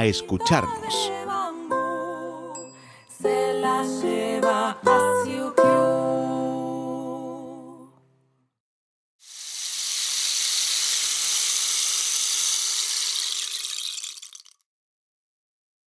escucharnos. 0.00 1.12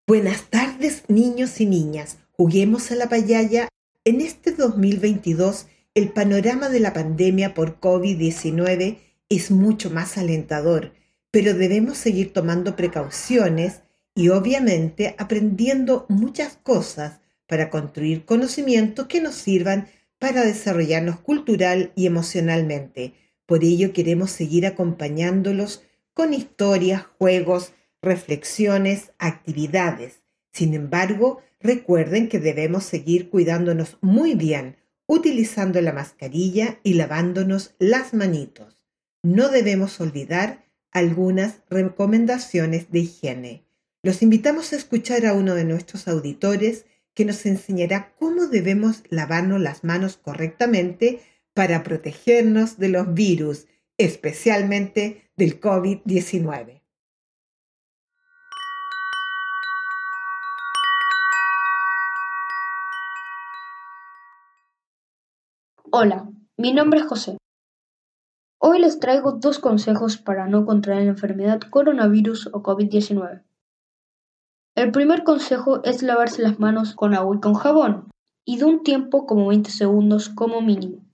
Buenas 0.07 0.43
tardes, 0.51 1.03
niños 1.07 1.59
y 1.59 1.65
niñas. 1.65 2.19
Juguemos 2.31 2.91
a 2.91 2.95
la 2.95 3.09
payaya. 3.09 3.69
En 4.03 4.21
este 4.21 4.51
2022, 4.51 5.65
el 5.95 6.09
panorama 6.09 6.69
de 6.69 6.79
la 6.79 6.93
pandemia 6.93 7.55
por 7.55 7.79
COVID-19 7.79 8.99
es 9.29 9.49
mucho 9.49 9.89
más 9.89 10.19
alentador, 10.19 10.93
pero 11.31 11.55
debemos 11.55 11.97
seguir 11.97 12.33
tomando 12.33 12.75
precauciones 12.75 13.81
y 14.15 14.29
obviamente 14.29 15.13
aprendiendo 15.19 16.05
muchas 16.07 16.55
cosas 16.55 17.19
para 17.47 17.69
construir 17.69 18.25
conocimientos 18.25 19.07
que 19.07 19.21
nos 19.21 19.35
sirvan 19.35 19.87
para 20.17 20.43
desarrollarnos 20.45 21.19
cultural 21.19 21.91
y 21.95 22.07
emocionalmente. 22.07 23.13
Por 23.45 23.63
ello 23.63 23.93
queremos 23.93 24.31
seguir 24.31 24.65
acompañándolos 24.65 25.83
con 26.13 26.33
historias, 26.33 27.03
juegos, 27.19 27.73
reflexiones, 28.01 29.11
actividades. 29.19 30.21
Sin 30.53 30.73
embargo, 30.73 31.41
recuerden 31.59 32.29
que 32.29 32.39
debemos 32.39 32.85
seguir 32.85 33.29
cuidándonos 33.29 33.97
muy 34.01 34.33
bien, 34.35 34.77
utilizando 35.05 35.81
la 35.81 35.91
mascarilla 35.91 36.79
y 36.83 36.93
lavándonos 36.93 37.75
las 37.77 38.13
manitos. 38.13 38.87
No 39.21 39.49
debemos 39.49 39.99
olvidar 39.99 40.63
algunas 40.91 41.61
recomendaciones 41.69 42.89
de 42.91 42.99
higiene. 42.99 43.64
Los 44.05 44.21
invitamos 44.21 44.71
a 44.71 44.75
escuchar 44.75 45.25
a 45.25 45.33
uno 45.33 45.55
de 45.55 45.63
nuestros 45.65 46.07
auditores 46.07 46.85
que 47.15 47.25
nos 47.25 47.43
enseñará 47.47 48.13
cómo 48.19 48.45
debemos 48.45 49.01
lavarnos 49.09 49.59
las 49.59 49.83
manos 49.83 50.17
correctamente 50.17 51.23
para 51.55 51.81
protegernos 51.81 52.77
de 52.77 52.89
los 52.89 53.15
virus, 53.15 53.65
especialmente 53.97 55.31
del 55.37 55.59
COVID-19. 55.59 56.83
Hola, 65.89 66.29
mi 66.57 66.73
nombre 66.73 66.99
es 66.99 67.07
José. 67.07 67.37
Hoy 68.59 68.77
les 68.81 68.99
traigo 68.99 69.31
dos 69.31 69.57
consejos 69.57 70.17
para 70.17 70.45
no 70.45 70.67
contraer 70.67 71.05
la 71.05 71.09
enfermedad 71.09 71.59
coronavirus 71.71 72.51
o 72.53 72.61
COVID-19. 72.61 73.41
El 74.75 74.91
primer 74.91 75.23
consejo 75.23 75.81
es 75.85 76.03
lavarse 76.03 76.41
las 76.41 76.59
manos 76.59 76.95
con 76.95 77.13
agua 77.13 77.37
y 77.37 77.39
con 77.39 77.53
jabón, 77.53 78.11
y 78.43 78.57
de 78.57 78.65
un 78.65 78.83
tiempo 78.83 79.25
como 79.25 79.47
20 79.47 79.71
segundos 79.71 80.27
como 80.27 80.61
mínimo. 80.61 81.05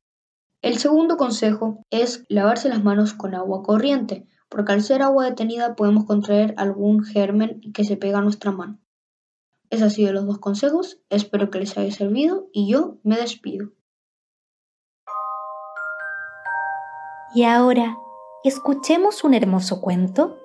El 0.63 0.79
segundo 0.79 1.16
consejo 1.16 1.83
es 1.91 2.25
lavarse 2.27 2.69
las 2.69 2.83
manos 2.83 3.13
con 3.13 3.35
agua 3.35 3.61
corriente, 3.61 4.25
porque 4.49 4.72
al 4.72 4.81
ser 4.81 5.03
agua 5.03 5.25
detenida 5.25 5.75
podemos 5.75 6.05
contraer 6.05 6.55
algún 6.57 7.03
germen 7.03 7.61
que 7.72 7.83
se 7.83 7.97
pega 7.97 8.17
a 8.17 8.23
nuestra 8.23 8.51
mano. 8.51 8.79
Esos 9.69 9.83
han 9.83 9.91
sido 9.91 10.11
los 10.11 10.25
dos 10.25 10.39
consejos, 10.39 10.99
espero 11.09 11.51
que 11.51 11.59
les 11.59 11.78
haya 11.78 11.91
servido 11.91 12.49
y 12.51 12.67
yo 12.67 12.97
me 13.03 13.17
despido. 13.17 13.73
Y 17.35 17.43
ahora, 17.43 17.95
escuchemos 18.43 19.23
un 19.23 19.35
hermoso 19.35 19.81
cuento. 19.81 20.35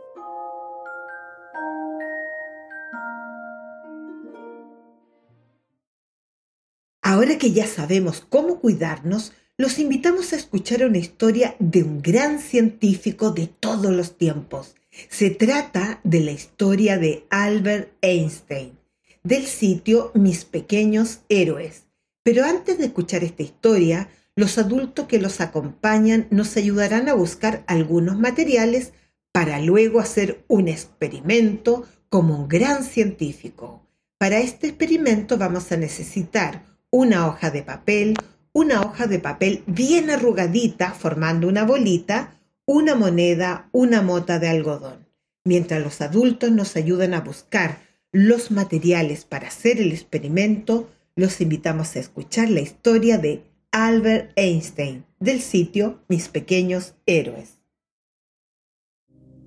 Ahora 7.26 7.38
que 7.38 7.50
ya 7.50 7.66
sabemos 7.66 8.24
cómo 8.28 8.60
cuidarnos, 8.60 9.32
los 9.58 9.80
invitamos 9.80 10.32
a 10.32 10.36
escuchar 10.36 10.86
una 10.86 10.98
historia 10.98 11.56
de 11.58 11.82
un 11.82 12.00
gran 12.00 12.38
científico 12.38 13.32
de 13.32 13.48
todos 13.48 13.92
los 13.92 14.16
tiempos. 14.16 14.76
Se 15.08 15.30
trata 15.30 15.98
de 16.04 16.20
la 16.20 16.30
historia 16.30 16.98
de 16.98 17.26
Albert 17.30 17.90
Einstein, 18.00 18.78
del 19.24 19.44
sitio 19.46 20.12
Mis 20.14 20.44
Pequeños 20.44 21.22
Héroes. 21.28 21.88
Pero 22.22 22.44
antes 22.44 22.78
de 22.78 22.84
escuchar 22.84 23.24
esta 23.24 23.42
historia, 23.42 24.08
los 24.36 24.56
adultos 24.56 25.08
que 25.08 25.18
los 25.18 25.40
acompañan 25.40 26.28
nos 26.30 26.56
ayudarán 26.56 27.08
a 27.08 27.14
buscar 27.14 27.64
algunos 27.66 28.20
materiales 28.20 28.92
para 29.32 29.58
luego 29.58 29.98
hacer 29.98 30.44
un 30.46 30.68
experimento 30.68 31.88
como 32.08 32.38
un 32.38 32.46
gran 32.46 32.84
científico. 32.84 33.84
Para 34.16 34.38
este 34.38 34.68
experimento 34.68 35.38
vamos 35.38 35.72
a 35.72 35.76
necesitar 35.76 36.75
una 36.90 37.26
hoja 37.26 37.50
de 37.50 37.62
papel, 37.62 38.14
una 38.52 38.82
hoja 38.82 39.06
de 39.06 39.18
papel 39.18 39.62
bien 39.66 40.10
arrugadita 40.10 40.92
formando 40.92 41.48
una 41.48 41.64
bolita, 41.64 42.38
una 42.64 42.94
moneda, 42.94 43.68
una 43.72 44.02
mota 44.02 44.38
de 44.38 44.48
algodón. 44.48 45.06
Mientras 45.44 45.82
los 45.82 46.00
adultos 46.00 46.50
nos 46.50 46.76
ayudan 46.76 47.14
a 47.14 47.20
buscar 47.20 47.78
los 48.12 48.50
materiales 48.50 49.24
para 49.24 49.48
hacer 49.48 49.80
el 49.80 49.92
experimento, 49.92 50.88
los 51.14 51.40
invitamos 51.40 51.96
a 51.96 52.00
escuchar 52.00 52.50
la 52.50 52.60
historia 52.60 53.18
de 53.18 53.44
Albert 53.70 54.32
Einstein 54.36 55.04
del 55.20 55.40
sitio 55.40 56.02
Mis 56.08 56.28
Pequeños 56.28 56.94
Héroes. 57.06 57.58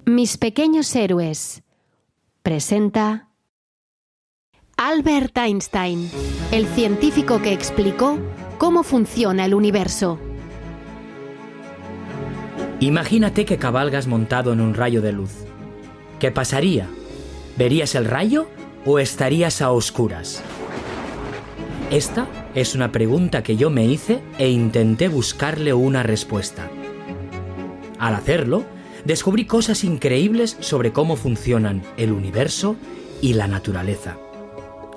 Mis 0.06 0.38
Pequeños 0.38 0.96
Héroes 0.96 1.64
presenta 2.44 3.29
Albert 4.82 5.38
Einstein, 5.38 6.10
el 6.54 6.66
científico 6.66 7.42
que 7.42 7.52
explicó 7.52 8.18
cómo 8.58 8.84
funciona 8.84 9.44
el 9.44 9.54
universo. 9.54 10.18
Imagínate 12.80 13.44
que 13.44 13.58
cabalgas 13.58 14.08
montado 14.08 14.54
en 14.54 14.62
un 14.62 14.74
rayo 14.74 15.02
de 15.02 15.12
luz. 15.12 15.32
¿Qué 16.22 16.32
pasaría? 16.32 16.88
¿Verías 17.58 17.94
el 17.94 18.06
rayo 18.06 18.48
o 18.86 19.00
estarías 19.00 19.62
a 19.62 19.72
oscuras? 19.72 20.42
Esta 21.92 22.30
es 22.56 22.74
una 22.74 22.94
pregunta 22.94 23.44
que 23.44 23.58
yo 23.58 23.70
me 23.70 23.86
hice 23.86 24.22
e 24.38 24.48
intenté 24.48 25.10
buscarle 25.10 25.74
una 25.74 26.04
respuesta. 26.04 26.70
Al 28.00 28.16
hacerlo, 28.16 28.64
descubrí 29.04 29.44
cosas 29.44 29.84
increíbles 29.84 30.56
sobre 30.62 30.94
cómo 30.94 31.18
funcionan 31.18 31.84
el 31.98 32.14
universo 32.14 32.78
y 33.22 33.34
la 33.34 33.50
naturaleza. 33.50 34.16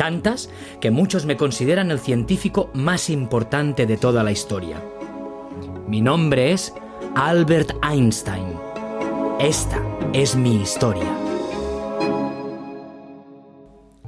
Tantas 0.03 0.51
que 0.81 0.91
muchos 0.91 1.27
me 1.27 1.37
consideran 1.37 1.93
el 1.93 2.01
científico 2.01 2.73
más 2.75 3.09
importante 3.09 3.87
de 3.87 3.97
toda 3.97 4.25
la 4.25 4.33
historia. 4.33 4.83
Mi 5.87 6.01
nombre 6.01 6.51
es 6.51 6.75
Albert 7.15 7.71
Einstein. 7.89 8.47
Esta 9.39 9.81
es 10.13 10.35
mi 10.35 10.61
historia. 10.61 11.07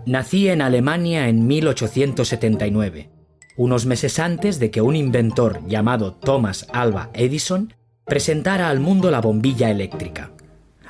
Nací 0.04 0.48
en 0.48 0.62
Alemania 0.62 1.28
en 1.28 1.46
1879, 1.46 3.10
unos 3.56 3.86
meses 3.86 4.18
antes 4.18 4.58
de 4.58 4.72
que 4.72 4.80
un 4.80 4.96
inventor 4.96 5.60
llamado 5.64 6.14
Thomas 6.14 6.66
Alva 6.72 7.10
Edison 7.14 7.72
presentara 8.04 8.68
al 8.68 8.80
mundo 8.80 9.12
la 9.12 9.20
bombilla 9.20 9.70
eléctrica. 9.70 10.32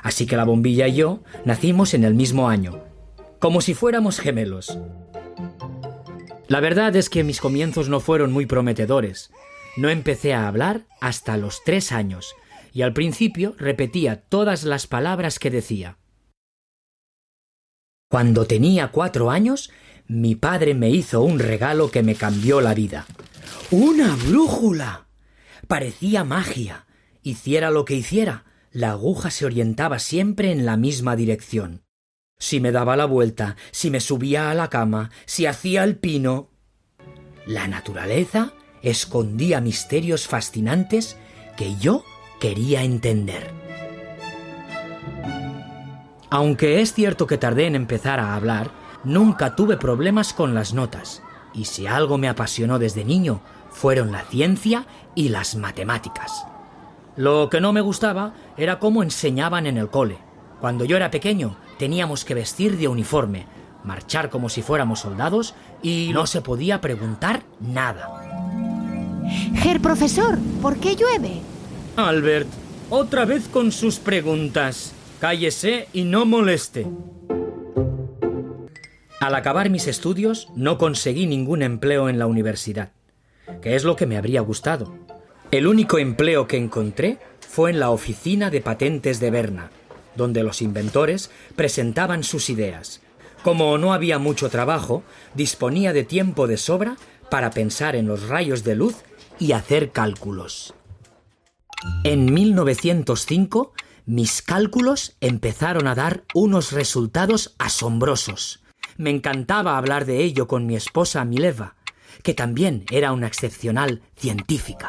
Así 0.01 0.25
que 0.25 0.35
la 0.35 0.45
bombilla 0.45 0.87
y 0.87 0.95
yo 0.95 1.19
nacimos 1.45 1.93
en 1.93 2.05
el 2.05 2.15
mismo 2.15 2.49
año, 2.49 2.94
como 3.39 3.61
si 3.61 3.73
fuéramos 3.73 4.19
gemelos. 4.19 4.77
La 6.47 6.59
verdad 6.59 6.95
es 6.95 7.09
que 7.09 7.23
mis 7.23 7.41
comienzos 7.41 7.89
no 7.89 7.99
fueron 7.99 8.31
muy 8.31 8.45
prometedores. 8.45 9.31
No 9.77 9.89
empecé 9.89 10.33
a 10.33 10.47
hablar 10.47 10.85
hasta 11.01 11.37
los 11.37 11.63
tres 11.63 11.91
años, 11.91 12.35
y 12.71 12.81
al 12.83 12.93
principio 12.93 13.55
repetía 13.57 14.21
todas 14.21 14.63
las 14.63 14.87
palabras 14.87 15.39
que 15.39 15.49
decía. 15.49 15.97
Cuando 18.09 18.45
tenía 18.45 18.89
cuatro 18.89 19.31
años, 19.31 19.71
mi 20.07 20.35
padre 20.35 20.75
me 20.75 20.89
hizo 20.89 21.21
un 21.21 21.39
regalo 21.39 21.89
que 21.89 22.03
me 22.03 22.15
cambió 22.15 22.61
la 22.61 22.73
vida. 22.73 23.05
¡Una 23.71 24.15
brújula! 24.15 25.07
Parecía 25.67 26.23
magia. 26.23 26.85
Hiciera 27.23 27.71
lo 27.71 27.85
que 27.85 27.95
hiciera, 27.95 28.45
la 28.71 28.91
aguja 28.91 29.31
se 29.31 29.45
orientaba 29.45 29.97
siempre 29.97 30.51
en 30.51 30.65
la 30.65 30.77
misma 30.77 31.15
dirección. 31.15 31.84
Si 32.37 32.59
me 32.59 32.71
daba 32.71 32.97
la 32.97 33.05
vuelta, 33.05 33.55
si 33.71 33.89
me 33.89 33.99
subía 33.99 34.51
a 34.51 34.53
la 34.53 34.69
cama, 34.69 35.09
si 35.25 35.45
hacía 35.45 35.83
el 35.83 35.97
pino. 35.97 36.49
La 37.45 37.67
naturaleza 37.67 38.53
escondía 38.81 39.61
misterios 39.61 40.27
fascinantes 40.27 41.17
que 41.55 41.75
yo 41.77 42.03
quería 42.39 42.83
entender. 42.83 43.51
Aunque 46.29 46.81
es 46.81 46.93
cierto 46.93 47.27
que 47.27 47.37
tardé 47.37 47.67
en 47.67 47.75
empezar 47.75 48.19
a 48.19 48.35
hablar, 48.35 48.71
nunca 49.03 49.55
tuve 49.55 49.77
problemas 49.77 50.33
con 50.33 50.53
las 50.53 50.73
notas, 50.73 51.21
y 51.53 51.65
si 51.65 51.87
algo 51.87 52.17
me 52.17 52.27
apasionó 52.27 52.77
desde 52.77 53.05
niño, 53.05 53.41
fueron 53.69 54.11
la 54.11 54.23
ciencia 54.23 54.85
y 55.15 55.29
las 55.29 55.55
matemáticas. 55.55 56.45
Lo 57.15 57.49
que 57.49 57.61
no 57.61 57.71
me 57.71 57.81
gustaba 57.81 58.33
era 58.57 58.79
cómo 58.79 59.01
enseñaban 59.01 59.65
en 59.65 59.77
el 59.77 59.89
cole. 59.89 60.17
Cuando 60.59 60.83
yo 60.83 60.97
era 60.97 61.11
pequeño 61.11 61.57
teníamos 61.77 62.25
que 62.25 62.33
vestir 62.33 62.77
de 62.77 62.87
uniforme, 62.87 63.45
marchar 63.83 64.29
como 64.29 64.49
si 64.49 64.61
fuéramos 64.61 64.99
soldados 64.99 65.55
y 65.81 66.11
no 66.13 66.27
se 66.27 66.41
podía 66.41 66.81
preguntar 66.81 67.43
nada. 67.59 68.21
Ger 69.55 69.81
profesor, 69.81 70.37
¿por 70.61 70.77
qué 70.77 70.95
llueve? 70.95 71.41
Albert, 71.95 72.47
otra 72.89 73.25
vez 73.25 73.47
con 73.47 73.71
sus 73.71 73.99
preguntas. 73.99 74.93
Cállese 75.19 75.87
y 75.93 76.03
no 76.03 76.25
moleste. 76.25 76.85
Al 79.19 79.33
acabar 79.33 79.69
mis 79.69 79.87
estudios 79.87 80.49
no 80.55 80.77
conseguí 80.77 81.25
ningún 81.25 81.63
empleo 81.63 82.09
en 82.09 82.19
la 82.19 82.27
universidad, 82.27 82.91
que 83.61 83.75
es 83.75 83.83
lo 83.83 83.95
que 83.95 84.05
me 84.05 84.17
habría 84.17 84.41
gustado. 84.41 84.93
El 85.51 85.67
único 85.67 85.97
empleo 85.97 86.47
que 86.47 86.57
encontré 86.57 87.17
fue 87.39 87.71
en 87.71 87.79
la 87.79 87.89
oficina 87.89 88.49
de 88.49 88.61
patentes 88.61 89.19
de 89.19 89.31
Berna, 89.31 89.71
donde 90.15 90.43
los 90.43 90.61
inventores 90.61 91.31
presentaban 91.55 92.23
sus 92.23 92.49
ideas. 92.49 93.01
Como 93.43 93.77
no 93.77 93.93
había 93.93 94.17
mucho 94.17 94.49
trabajo, 94.49 95.03
disponía 95.33 95.93
de 95.93 96.03
tiempo 96.03 96.47
de 96.47 96.57
sobra 96.57 96.97
para 97.29 97.51
pensar 97.51 97.95
en 97.95 98.07
los 98.07 98.27
rayos 98.27 98.63
de 98.63 98.75
luz 98.75 98.95
y 99.39 99.51
hacer 99.51 99.91
cálculos. 99.91 100.73
En 102.03 102.33
1905, 102.33 103.73
mis 104.05 104.41
cálculos 104.41 105.15
empezaron 105.19 105.87
a 105.87 105.95
dar 105.95 106.23
unos 106.33 106.71
resultados 106.71 107.55
asombrosos. 107.57 108.63
Me 108.97 109.09
encantaba 109.09 109.77
hablar 109.77 110.05
de 110.05 110.23
ello 110.23 110.47
con 110.47 110.65
mi 110.65 110.75
esposa 110.75 111.25
Mileva, 111.25 111.75
que 112.23 112.33
también 112.33 112.85
era 112.91 113.11
una 113.11 113.27
excepcional 113.27 114.01
científica. 114.15 114.87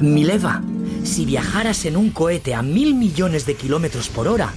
Mileva, 0.00 0.62
si 1.04 1.26
viajaras 1.26 1.84
en 1.84 1.96
un 1.96 2.10
cohete 2.10 2.54
a 2.54 2.62
mil 2.62 2.94
millones 2.94 3.46
de 3.46 3.54
kilómetros 3.54 4.08
por 4.08 4.26
hora, 4.26 4.52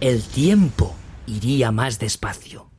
el 0.00 0.22
tiempo 0.22 0.94
iría 1.26 1.72
más 1.72 1.98
despacio. 1.98 2.70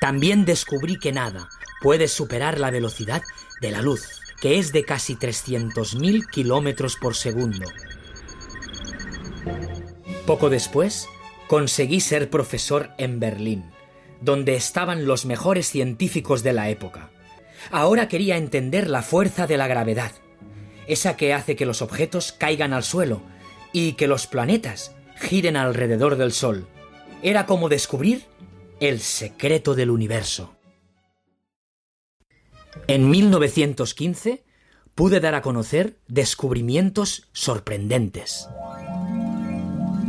También 0.00 0.44
descubrí 0.44 0.98
que 0.98 1.12
nada 1.12 1.48
puede 1.82 2.08
superar 2.08 2.58
la 2.60 2.70
velocidad 2.70 3.22
de 3.60 3.70
la 3.70 3.82
luz, 3.82 4.20
que 4.40 4.58
es 4.58 4.72
de 4.72 4.84
casi 4.84 5.16
300.000 5.16 6.28
kilómetros 6.30 6.96
por 6.96 7.14
segundo. 7.14 7.66
Poco 10.26 10.50
después, 10.50 11.08
conseguí 11.48 12.00
ser 12.00 12.30
profesor 12.30 12.90
en 12.98 13.20
Berlín, 13.20 13.64
donde 14.20 14.54
estaban 14.54 15.06
los 15.06 15.24
mejores 15.26 15.68
científicos 15.68 16.42
de 16.42 16.52
la 16.52 16.68
época. 16.68 17.10
Ahora 17.70 18.08
quería 18.08 18.36
entender 18.36 18.88
la 18.88 19.02
fuerza 19.02 19.46
de 19.46 19.56
la 19.56 19.66
gravedad, 19.66 20.12
esa 20.92 21.16
que 21.16 21.32
hace 21.32 21.56
que 21.56 21.66
los 21.66 21.82
objetos 21.82 22.32
caigan 22.32 22.72
al 22.72 22.82
suelo 22.82 23.22
y 23.72 23.92
que 23.92 24.08
los 24.08 24.26
planetas 24.26 24.92
giren 25.20 25.56
alrededor 25.56 26.16
del 26.16 26.32
Sol. 26.32 26.66
Era 27.22 27.46
como 27.46 27.68
descubrir 27.68 28.24
el 28.80 29.00
secreto 29.00 29.74
del 29.74 29.90
universo. 29.90 30.56
En 32.86 33.08
1915 33.08 34.44
pude 34.94 35.20
dar 35.20 35.34
a 35.34 35.42
conocer 35.42 35.98
descubrimientos 36.08 37.28
sorprendentes. 37.32 38.48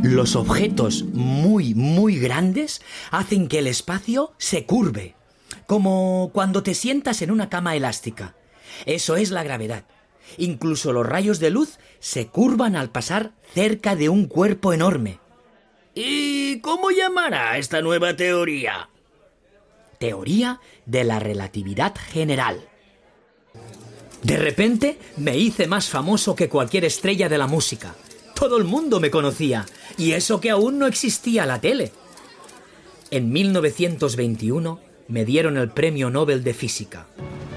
Los 0.02 0.34
objetos 0.34 1.04
muy, 1.04 1.74
muy 1.74 2.18
grandes 2.18 2.82
hacen 3.12 3.46
que 3.46 3.60
el 3.60 3.68
espacio 3.68 4.32
se 4.36 4.66
curve, 4.66 5.14
como 5.66 6.30
cuando 6.32 6.64
te 6.64 6.74
sientas 6.74 7.22
en 7.22 7.30
una 7.30 7.48
cama 7.48 7.76
elástica. 7.76 8.34
Eso 8.84 9.16
es 9.16 9.30
la 9.30 9.44
gravedad. 9.44 9.84
Incluso 10.38 10.92
los 10.92 11.06
rayos 11.06 11.38
de 11.38 11.50
luz 11.50 11.78
se 12.00 12.26
curvan 12.26 12.76
al 12.76 12.90
pasar 12.90 13.32
cerca 13.54 13.96
de 13.96 14.08
un 14.08 14.26
cuerpo 14.26 14.72
enorme. 14.72 15.18
¿Y 15.94 16.60
cómo 16.60 16.90
llamará 16.90 17.58
esta 17.58 17.82
nueva 17.82 18.16
teoría? 18.16 18.88
Teoría 19.98 20.60
de 20.86 21.04
la 21.04 21.18
relatividad 21.18 21.94
general. 21.96 22.68
De 24.22 24.36
repente 24.36 24.98
me 25.16 25.36
hice 25.36 25.66
más 25.66 25.88
famoso 25.88 26.34
que 26.34 26.48
cualquier 26.48 26.84
estrella 26.84 27.28
de 27.28 27.38
la 27.38 27.46
música. 27.46 27.94
Todo 28.34 28.56
el 28.56 28.64
mundo 28.64 29.00
me 29.00 29.10
conocía, 29.10 29.66
y 29.98 30.12
eso 30.12 30.40
que 30.40 30.50
aún 30.50 30.78
no 30.78 30.86
existía 30.86 31.44
la 31.44 31.60
tele. 31.60 31.92
En 33.10 33.30
1921 33.30 34.80
me 35.08 35.24
dieron 35.24 35.58
el 35.58 35.70
Premio 35.70 36.08
Nobel 36.08 36.42
de 36.42 36.54
Física, 36.54 37.06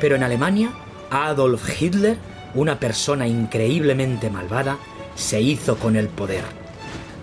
pero 0.02 0.16
en 0.16 0.24
Alemania 0.24 0.74
Adolf 1.10 1.82
Hitler, 1.82 2.18
una 2.56 2.80
persona 2.80 3.28
increíblemente 3.28 4.30
malvada, 4.30 4.78
se 5.16 5.42
hizo 5.42 5.78
con 5.78 5.96
el 5.96 6.08
poder. 6.08 6.44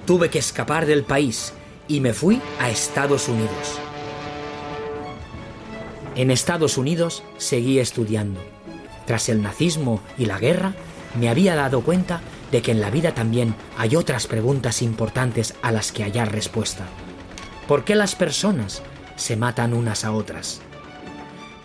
Tuve 0.06 0.30
que 0.30 0.38
escapar 0.38 0.86
del 0.86 1.04
país 1.04 1.52
y 1.88 2.00
me 2.00 2.12
fui 2.12 2.40
a 2.60 2.70
Estados 2.70 3.28
Unidos. 3.28 3.80
En 6.14 6.30
Estados 6.30 6.76
Unidos 6.76 7.22
seguí 7.38 7.78
estudiando. 7.78 8.40
Tras 9.06 9.28
el 9.28 9.42
nazismo 9.42 10.00
y 10.18 10.26
la 10.26 10.38
guerra, 10.38 10.74
me 11.18 11.28
había 11.28 11.54
dado 11.54 11.80
cuenta 11.80 12.20
de 12.50 12.62
que 12.62 12.70
en 12.70 12.80
la 12.80 12.90
vida 12.90 13.14
también 13.14 13.54
hay 13.78 13.96
otras 13.96 14.26
preguntas 14.26 14.82
importantes 14.82 15.54
a 15.62 15.72
las 15.72 15.90
que 15.90 16.04
hallar 16.04 16.30
respuesta. 16.32 16.84
¿Por 17.66 17.84
qué 17.84 17.94
las 17.94 18.14
personas 18.14 18.82
se 19.16 19.36
matan 19.36 19.72
unas 19.72 20.04
a 20.04 20.12
otras? 20.12 20.60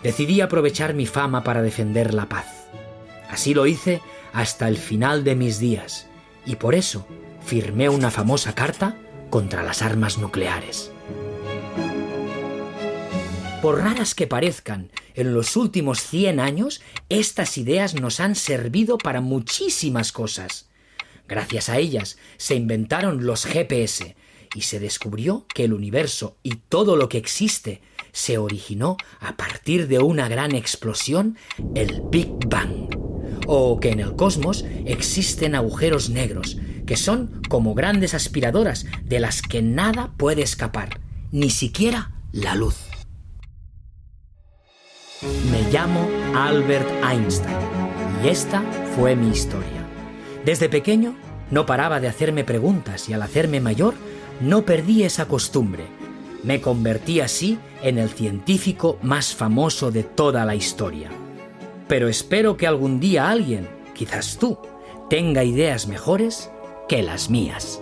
Decidí 0.02 0.40
aprovechar 0.40 0.94
mi 0.94 1.06
fama 1.06 1.44
para 1.44 1.60
defender 1.60 2.14
la 2.14 2.26
paz. 2.26 2.57
Así 3.28 3.54
lo 3.54 3.66
hice 3.66 4.00
hasta 4.32 4.68
el 4.68 4.76
final 4.76 5.24
de 5.24 5.36
mis 5.36 5.58
días, 5.58 6.06
y 6.44 6.56
por 6.56 6.74
eso 6.74 7.06
firmé 7.44 7.88
una 7.88 8.10
famosa 8.10 8.54
carta 8.54 8.96
contra 9.30 9.62
las 9.62 9.82
armas 9.82 10.18
nucleares. 10.18 10.90
Por 13.62 13.78
raras 13.78 14.14
que 14.14 14.26
parezcan, 14.26 14.90
en 15.14 15.34
los 15.34 15.56
últimos 15.56 16.00
100 16.00 16.38
años 16.38 16.80
estas 17.08 17.58
ideas 17.58 18.00
nos 18.00 18.20
han 18.20 18.36
servido 18.36 18.98
para 18.98 19.20
muchísimas 19.20 20.12
cosas. 20.12 20.68
Gracias 21.26 21.68
a 21.68 21.78
ellas 21.78 22.18
se 22.36 22.54
inventaron 22.54 23.26
los 23.26 23.44
GPS 23.44 24.14
y 24.54 24.62
se 24.62 24.78
descubrió 24.78 25.44
que 25.52 25.64
el 25.64 25.72
universo 25.72 26.36
y 26.42 26.56
todo 26.56 26.96
lo 26.96 27.08
que 27.08 27.18
existe 27.18 27.82
se 28.12 28.38
originó 28.38 28.96
a 29.20 29.36
partir 29.36 29.88
de 29.88 29.98
una 29.98 30.28
gran 30.28 30.54
explosión, 30.54 31.36
el 31.74 32.00
Big 32.10 32.30
Bang. 32.46 33.17
O 33.50 33.80
que 33.80 33.92
en 33.92 34.00
el 34.00 34.14
cosmos 34.14 34.66
existen 34.84 35.54
agujeros 35.54 36.10
negros, 36.10 36.58
que 36.86 36.98
son 36.98 37.40
como 37.48 37.74
grandes 37.74 38.12
aspiradoras 38.12 38.84
de 39.04 39.20
las 39.20 39.40
que 39.40 39.62
nada 39.62 40.12
puede 40.18 40.42
escapar, 40.42 41.00
ni 41.32 41.48
siquiera 41.48 42.12
la 42.30 42.54
luz. 42.54 42.76
Me 45.50 45.62
llamo 45.72 46.06
Albert 46.36 46.90
Einstein 47.02 47.56
y 48.22 48.28
esta 48.28 48.62
fue 48.94 49.16
mi 49.16 49.30
historia. 49.30 49.86
Desde 50.44 50.68
pequeño 50.68 51.16
no 51.50 51.64
paraba 51.64 52.00
de 52.00 52.08
hacerme 52.08 52.44
preguntas 52.44 53.08
y 53.08 53.14
al 53.14 53.22
hacerme 53.22 53.62
mayor 53.62 53.94
no 54.42 54.66
perdí 54.66 55.04
esa 55.04 55.26
costumbre. 55.26 55.84
Me 56.44 56.60
convertí 56.60 57.20
así 57.20 57.58
en 57.82 57.96
el 57.96 58.10
científico 58.10 58.98
más 59.00 59.34
famoso 59.34 59.90
de 59.90 60.04
toda 60.04 60.44
la 60.44 60.54
historia. 60.54 61.10
Pero 61.88 62.08
espero 62.08 62.58
que 62.58 62.66
algún 62.66 63.00
día 63.00 63.30
alguien, 63.30 63.66
quizás 63.94 64.36
tú, 64.38 64.58
tenga 65.08 65.42
ideas 65.42 65.88
mejores 65.88 66.50
que 66.86 67.02
las 67.02 67.30
mías. 67.30 67.80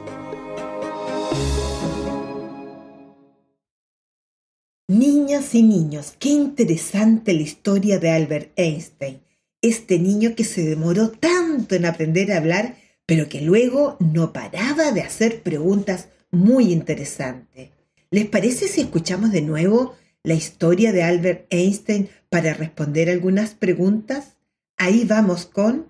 Niñas 4.89 5.53
y 5.57 5.65
niños, 5.65 6.15
qué 6.21 6.29
interesante 6.29 7.35
la 7.35 7.43
historia 7.43 7.99
de 7.99 8.11
Albert 8.11 8.53
Einstein, 8.55 9.21
este 9.61 9.99
niño 9.99 10.37
que 10.37 10.45
se 10.45 10.63
demoró 10.63 11.11
tanto 11.11 11.75
en 11.75 11.87
aprender 11.87 12.31
a 12.31 12.37
hablar, 12.37 12.77
pero 13.07 13.29
que 13.29 13.41
luego 13.41 13.97
no 13.99 14.33
paraba 14.33 14.93
de 14.93 15.03
hacer 15.03 15.43
preguntas 15.43 16.09
muy 16.31 16.73
interesantes. 16.73 17.71
¿Les 18.13 18.27
parece 18.27 18.69
si 18.69 18.83
escuchamos 18.83 19.33
de 19.33 19.43
nuevo 19.43 19.97
la 20.27 20.35
historia 20.35 20.93
de 20.93 21.05
Albert 21.05 21.47
Einstein 21.51 22.09
para 22.29 22.53
responder 22.53 23.09
algunas 23.09 23.55
preguntas? 23.55 24.37
Ahí 24.77 25.05
vamos 25.05 25.47
con 25.47 25.89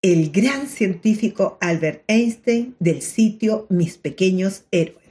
el 0.00 0.32
gran 0.32 0.66
científico 0.66 1.58
Albert 1.60 2.02
Einstein 2.08 2.74
del 2.80 3.02
sitio 3.02 3.66
Mis 3.68 3.98
Pequeños 3.98 4.64
Héroes. 4.70 5.02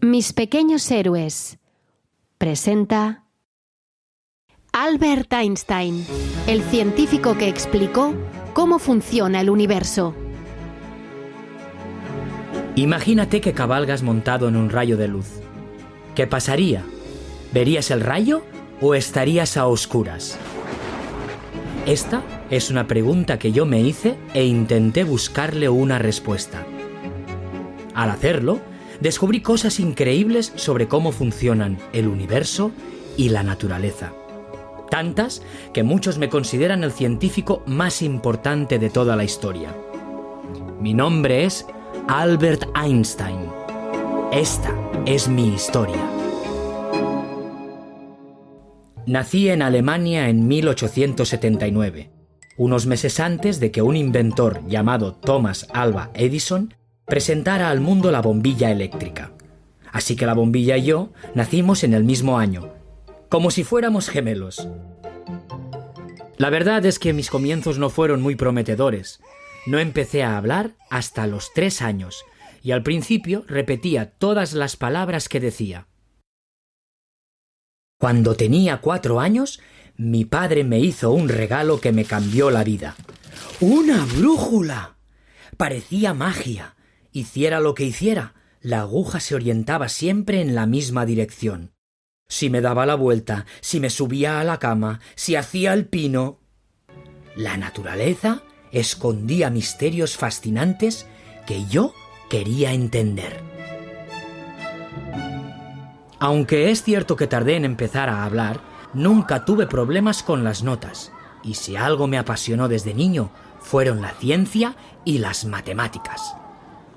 Mis 0.00 0.32
Pequeños 0.32 0.90
Héroes 0.90 1.58
presenta 2.36 3.26
Albert 4.72 5.32
Einstein, 5.32 6.04
el 6.48 6.62
científico 6.64 7.38
que 7.38 7.48
explicó 7.48 8.12
cómo 8.54 8.80
funciona 8.80 9.40
el 9.40 9.50
universo. 9.50 10.16
Imagínate 12.74 13.40
que 13.40 13.52
cabalgas 13.52 14.02
montado 14.02 14.48
en 14.48 14.56
un 14.56 14.68
rayo 14.68 14.96
de 14.96 15.06
luz. 15.06 15.39
¿Qué 16.20 16.26
pasaría? 16.26 16.84
¿Verías 17.50 17.90
el 17.90 18.02
rayo 18.02 18.44
o 18.82 18.94
estarías 18.94 19.56
a 19.56 19.66
oscuras? 19.66 20.36
Esta 21.86 22.22
es 22.50 22.70
una 22.70 22.86
pregunta 22.86 23.38
que 23.38 23.52
yo 23.52 23.64
me 23.64 23.80
hice 23.80 24.18
e 24.34 24.44
intenté 24.44 25.04
buscarle 25.04 25.70
una 25.70 25.98
respuesta. 25.98 26.66
Al 27.94 28.10
hacerlo, 28.10 28.60
descubrí 29.00 29.40
cosas 29.40 29.80
increíbles 29.80 30.52
sobre 30.56 30.88
cómo 30.88 31.10
funcionan 31.10 31.78
el 31.94 32.06
universo 32.06 32.70
y 33.16 33.30
la 33.30 33.42
naturaleza. 33.42 34.12
Tantas 34.90 35.40
que 35.72 35.84
muchos 35.84 36.18
me 36.18 36.28
consideran 36.28 36.84
el 36.84 36.92
científico 36.92 37.62
más 37.64 38.02
importante 38.02 38.78
de 38.78 38.90
toda 38.90 39.16
la 39.16 39.24
historia. 39.24 39.74
Mi 40.82 40.92
nombre 40.92 41.46
es 41.46 41.64
Albert 42.08 42.64
Einstein. 42.76 43.59
Esta 44.32 44.78
es 45.06 45.26
mi 45.26 45.52
historia. 45.52 46.08
Nací 49.04 49.48
en 49.48 49.60
Alemania 49.60 50.28
en 50.28 50.46
1879, 50.46 52.12
unos 52.56 52.86
meses 52.86 53.18
antes 53.18 53.58
de 53.58 53.72
que 53.72 53.82
un 53.82 53.96
inventor 53.96 54.64
llamado 54.68 55.14
Thomas 55.14 55.66
Alva 55.72 56.12
Edison 56.14 56.74
presentara 57.06 57.70
al 57.70 57.80
mundo 57.80 58.12
la 58.12 58.22
bombilla 58.22 58.70
eléctrica. 58.70 59.32
Así 59.90 60.14
que 60.14 60.26
la 60.26 60.34
bombilla 60.34 60.76
y 60.76 60.84
yo 60.84 61.10
nacimos 61.34 61.82
en 61.82 61.92
el 61.92 62.04
mismo 62.04 62.38
año, 62.38 62.72
como 63.28 63.50
si 63.50 63.64
fuéramos 63.64 64.08
gemelos. 64.08 64.68
La 66.36 66.50
verdad 66.50 66.86
es 66.86 67.00
que 67.00 67.12
mis 67.12 67.30
comienzos 67.30 67.80
no 67.80 67.90
fueron 67.90 68.22
muy 68.22 68.36
prometedores. 68.36 69.20
No 69.66 69.80
empecé 69.80 70.22
a 70.22 70.36
hablar 70.36 70.70
hasta 70.88 71.26
los 71.26 71.52
tres 71.52 71.82
años, 71.82 72.24
y 72.62 72.72
al 72.72 72.82
principio 72.82 73.44
repetía 73.46 74.12
todas 74.12 74.52
las 74.52 74.76
palabras 74.76 75.28
que 75.28 75.40
decía. 75.40 75.86
Cuando 77.98 78.34
tenía 78.34 78.80
cuatro 78.80 79.20
años, 79.20 79.60
mi 79.96 80.24
padre 80.24 80.64
me 80.64 80.78
hizo 80.78 81.10
un 81.12 81.28
regalo 81.28 81.80
que 81.80 81.92
me 81.92 82.04
cambió 82.04 82.50
la 82.50 82.64
vida. 82.64 82.96
¡Una 83.60 84.06
brújula! 84.06 84.96
Parecía 85.56 86.14
magia. 86.14 86.76
Hiciera 87.12 87.60
lo 87.60 87.74
que 87.74 87.84
hiciera, 87.84 88.34
la 88.62 88.80
aguja 88.80 89.20
se 89.20 89.34
orientaba 89.34 89.88
siempre 89.88 90.40
en 90.40 90.54
la 90.54 90.64
misma 90.64 91.04
dirección. 91.04 91.72
Si 92.28 92.48
me 92.48 92.60
daba 92.60 92.86
la 92.86 92.94
vuelta, 92.94 93.44
si 93.60 93.80
me 93.80 93.90
subía 93.90 94.40
a 94.40 94.44
la 94.44 94.58
cama, 94.58 95.00
si 95.16 95.36
hacía 95.36 95.74
el 95.74 95.86
pino. 95.86 96.40
La 97.36 97.56
naturaleza 97.56 98.42
escondía 98.72 99.50
misterios 99.50 100.16
fascinantes 100.16 101.06
que 101.46 101.66
yo 101.66 101.92
quería 102.30 102.72
entender. 102.72 103.42
Aunque 106.20 106.70
es 106.70 106.82
cierto 106.82 107.16
que 107.16 107.26
tardé 107.26 107.56
en 107.56 107.64
empezar 107.66 108.08
a 108.08 108.24
hablar, 108.24 108.60
nunca 108.94 109.44
tuve 109.44 109.66
problemas 109.66 110.22
con 110.22 110.44
las 110.44 110.62
notas, 110.62 111.12
y 111.42 111.54
si 111.54 111.76
algo 111.76 112.06
me 112.06 112.18
apasionó 112.18 112.68
desde 112.68 112.94
niño 112.94 113.30
fueron 113.58 114.00
la 114.00 114.12
ciencia 114.12 114.76
y 115.04 115.18
las 115.18 115.44
matemáticas. 115.44 116.36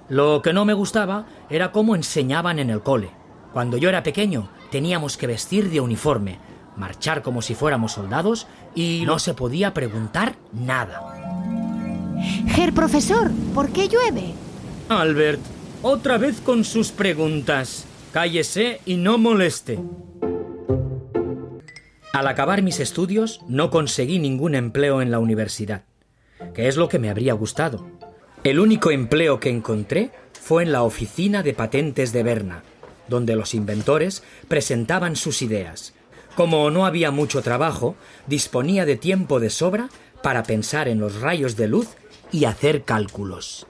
Lo 0.08 0.42
que 0.42 0.54
no 0.54 0.66
me 0.66 0.74
gustaba 0.74 1.26
era 1.50 1.72
cómo 1.72 1.96
enseñaban 1.96 2.60
en 2.60 2.70
el 2.70 2.82
cole. 2.82 3.10
Cuando 3.54 3.78
yo 3.78 3.90
era 3.90 4.04
pequeño 4.04 4.50
teníamos 4.72 5.18
que 5.18 5.28
vestir 5.28 5.70
de 5.72 5.82
uniforme, 5.82 6.38
marchar 6.78 7.24
como 7.24 7.42
si 7.42 7.56
fuéramos 7.56 7.94
soldados 7.94 8.46
y 8.76 9.04
no 9.06 9.18
se 9.18 9.34
podía 9.34 9.74
preguntar 9.74 10.36
nada. 10.52 11.16
Herr 12.56 12.74
profesor, 12.74 13.32
¿por 13.54 13.70
qué 13.70 13.88
llueve? 13.88 14.43
Albert, 14.90 15.40
otra 15.82 16.18
vez 16.18 16.42
con 16.42 16.64
sus 16.64 16.92
preguntas. 16.92 17.86
Cállese 18.12 18.82
y 18.86 18.98
no 18.98 19.18
moleste. 19.18 19.80
Al 22.12 22.28
acabar 22.28 22.62
mis 22.62 22.80
estudios 22.80 23.42
no 23.48 23.72
conseguí 23.72 24.20
ningún 24.20 24.56
empleo 24.56 25.02
en 25.02 25.10
la 25.10 25.20
universidad, 25.20 25.84
que 26.54 26.68
es 26.68 26.78
lo 26.78 26.90
que 26.90 27.00
me 27.00 27.10
habría 27.10 27.34
gustado. 27.34 27.88
El 28.44 28.60
único 28.60 28.92
empleo 28.92 29.40
que 29.40 29.50
encontré 29.50 30.12
fue 30.40 30.64
en 30.64 30.72
la 30.72 30.84
oficina 30.84 31.42
de 31.42 31.54
patentes 31.54 32.12
de 32.12 32.24
Berna, 32.24 32.64
donde 33.08 33.36
los 33.36 33.54
inventores 33.54 34.22
presentaban 34.48 35.16
sus 35.16 35.42
ideas. 35.42 35.94
Como 36.36 36.70
no 36.72 36.86
había 36.86 37.10
mucho 37.10 37.42
trabajo, 37.42 37.96
disponía 38.28 38.86
de 38.86 38.98
tiempo 38.98 39.40
de 39.40 39.50
sobra 39.50 39.90
para 40.22 40.44
pensar 40.44 40.88
en 40.88 41.00
los 41.00 41.22
rayos 41.22 41.56
de 41.56 41.68
luz 41.68 41.88
y 42.32 42.46
hacer 42.46 42.84
cálculos. 42.84 43.66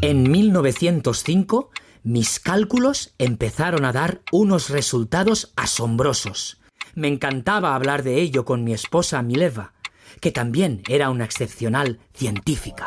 En 0.00 0.30
1905, 0.30 1.70
mis 2.02 2.40
cálculos 2.40 3.14
empezaron 3.18 3.84
a 3.84 3.92
dar 3.92 4.22
unos 4.32 4.70
resultados 4.70 5.52
asombrosos. 5.56 6.58
Me 6.94 7.08
encantaba 7.08 7.74
hablar 7.74 8.02
de 8.02 8.20
ello 8.20 8.44
con 8.44 8.64
mi 8.64 8.72
esposa 8.72 9.22
Mileva, 9.22 9.72
que 10.20 10.32
también 10.32 10.82
era 10.88 11.10
una 11.10 11.24
excepcional 11.24 12.00
científica. 12.14 12.86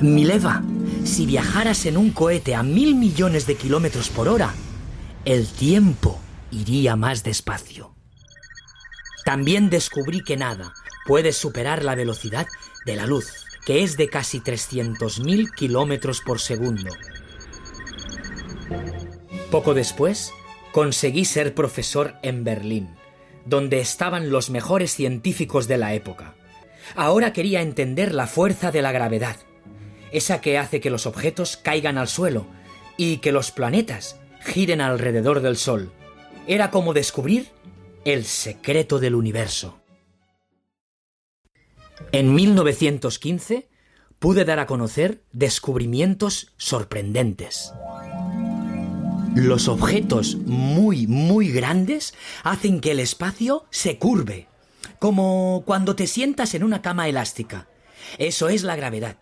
Mileva, 0.00 0.62
si 1.04 1.26
viajaras 1.26 1.86
en 1.86 1.96
un 1.96 2.10
cohete 2.10 2.54
a 2.54 2.62
mil 2.62 2.94
millones 2.94 3.46
de 3.46 3.56
kilómetros 3.56 4.08
por 4.08 4.28
hora, 4.28 4.54
el 5.24 5.46
tiempo 5.46 6.18
iría 6.50 6.96
más 6.96 7.22
despacio. 7.22 7.94
También 9.24 9.70
descubrí 9.70 10.22
que 10.22 10.36
nada 10.36 10.72
puede 11.06 11.32
superar 11.32 11.84
la 11.84 11.94
velocidad 11.94 12.46
de 12.86 12.96
la 12.96 13.06
luz, 13.06 13.44
que 13.70 13.84
es 13.84 13.96
de 13.96 14.08
casi 14.08 14.40
300.000 14.40 15.54
kilómetros 15.54 16.22
por 16.22 16.40
segundo. 16.40 16.90
Poco 19.52 19.74
después, 19.74 20.32
conseguí 20.72 21.24
ser 21.24 21.54
profesor 21.54 22.16
en 22.24 22.42
Berlín, 22.42 22.88
donde 23.44 23.78
estaban 23.78 24.32
los 24.32 24.50
mejores 24.50 24.92
científicos 24.92 25.68
de 25.68 25.78
la 25.78 25.94
época. 25.94 26.34
Ahora 26.96 27.32
quería 27.32 27.62
entender 27.62 28.12
la 28.12 28.26
fuerza 28.26 28.72
de 28.72 28.82
la 28.82 28.90
gravedad, 28.90 29.36
esa 30.10 30.40
que 30.40 30.58
hace 30.58 30.80
que 30.80 30.90
los 30.90 31.06
objetos 31.06 31.56
caigan 31.56 31.96
al 31.96 32.08
suelo 32.08 32.48
y 32.96 33.18
que 33.18 33.30
los 33.30 33.52
planetas 33.52 34.18
giren 34.40 34.80
alrededor 34.80 35.42
del 35.42 35.56
Sol. 35.56 35.92
Era 36.48 36.72
como 36.72 36.92
descubrir 36.92 37.46
el 38.04 38.24
secreto 38.24 38.98
del 38.98 39.14
universo. 39.14 39.79
En 42.12 42.34
1915 42.34 43.68
pude 44.18 44.44
dar 44.44 44.58
a 44.58 44.66
conocer 44.66 45.22
descubrimientos 45.32 46.52
sorprendentes. 46.56 47.72
Los 49.34 49.68
objetos 49.68 50.36
muy, 50.36 51.06
muy 51.06 51.50
grandes 51.52 52.14
hacen 52.42 52.80
que 52.80 52.90
el 52.90 53.00
espacio 53.00 53.64
se 53.70 53.96
curve, 53.96 54.48
como 54.98 55.62
cuando 55.64 55.94
te 55.94 56.06
sientas 56.06 56.54
en 56.54 56.64
una 56.64 56.82
cama 56.82 57.08
elástica. 57.08 57.68
Eso 58.18 58.48
es 58.48 58.64
la 58.64 58.76
gravedad. 58.76 59.16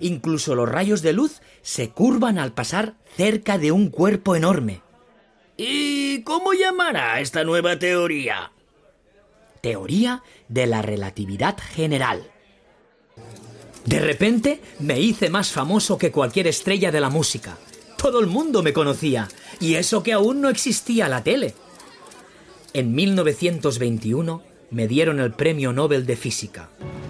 Incluso 0.00 0.54
los 0.54 0.68
rayos 0.68 1.02
de 1.02 1.12
luz 1.12 1.42
se 1.62 1.90
curvan 1.90 2.38
al 2.38 2.52
pasar 2.52 2.94
cerca 3.16 3.58
de 3.58 3.70
un 3.70 3.90
cuerpo 3.90 4.34
enorme. 4.34 4.82
¿Y 5.56 6.22
cómo 6.22 6.54
llamará 6.54 7.20
esta 7.20 7.44
nueva 7.44 7.78
teoría? 7.78 8.52
Teoría 9.60 10.22
de 10.48 10.66
la 10.66 10.82
relatividad 10.82 11.56
general. 11.58 12.30
De 13.84 13.98
repente 13.98 14.60
me 14.78 15.00
hice 15.00 15.30
más 15.30 15.50
famoso 15.50 15.98
que 15.98 16.10
cualquier 16.10 16.46
estrella 16.46 16.90
de 16.90 17.00
la 17.00 17.10
música. 17.10 17.56
Todo 17.96 18.20
el 18.20 18.26
mundo 18.26 18.62
me 18.62 18.72
conocía, 18.72 19.28
y 19.58 19.74
eso 19.74 20.02
que 20.02 20.12
aún 20.12 20.40
no 20.40 20.48
existía 20.48 21.08
la 21.08 21.22
tele. 21.22 21.54
En 22.72 22.94
1921 22.94 24.42
me 24.70 24.86
dieron 24.86 25.20
el 25.20 25.32
Premio 25.32 25.72
Nobel 25.72 26.06
de 26.06 26.16
Física, 26.16 26.68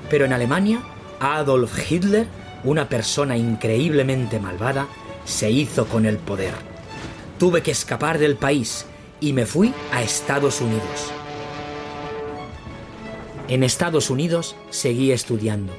pero 0.09 0.25
en 0.25 0.33
Alemania 0.33 0.83
Adolf 1.21 1.91
Hitler, 1.91 2.27
una 2.65 2.89
persona 2.89 3.37
increíblemente 3.37 4.41
malvada, 4.41 4.89
se 5.25 5.51
hizo 5.51 5.87
con 5.87 6.07
el 6.07 6.17
poder. 6.17 6.55
tuve 7.39 7.63
que 7.63 7.71
escapar 7.71 8.19
del 8.19 8.37
país 8.37 8.85
y 9.19 9.33
me 9.33 9.47
fui 9.47 9.73
a 9.93 10.03
Estados 10.03 10.61
Unidos. 10.61 11.13
En 13.51 13.65
Estados 13.65 14.11
Unidos 14.11 14.55
seguí 14.71 15.11
estudiando. 15.11 15.75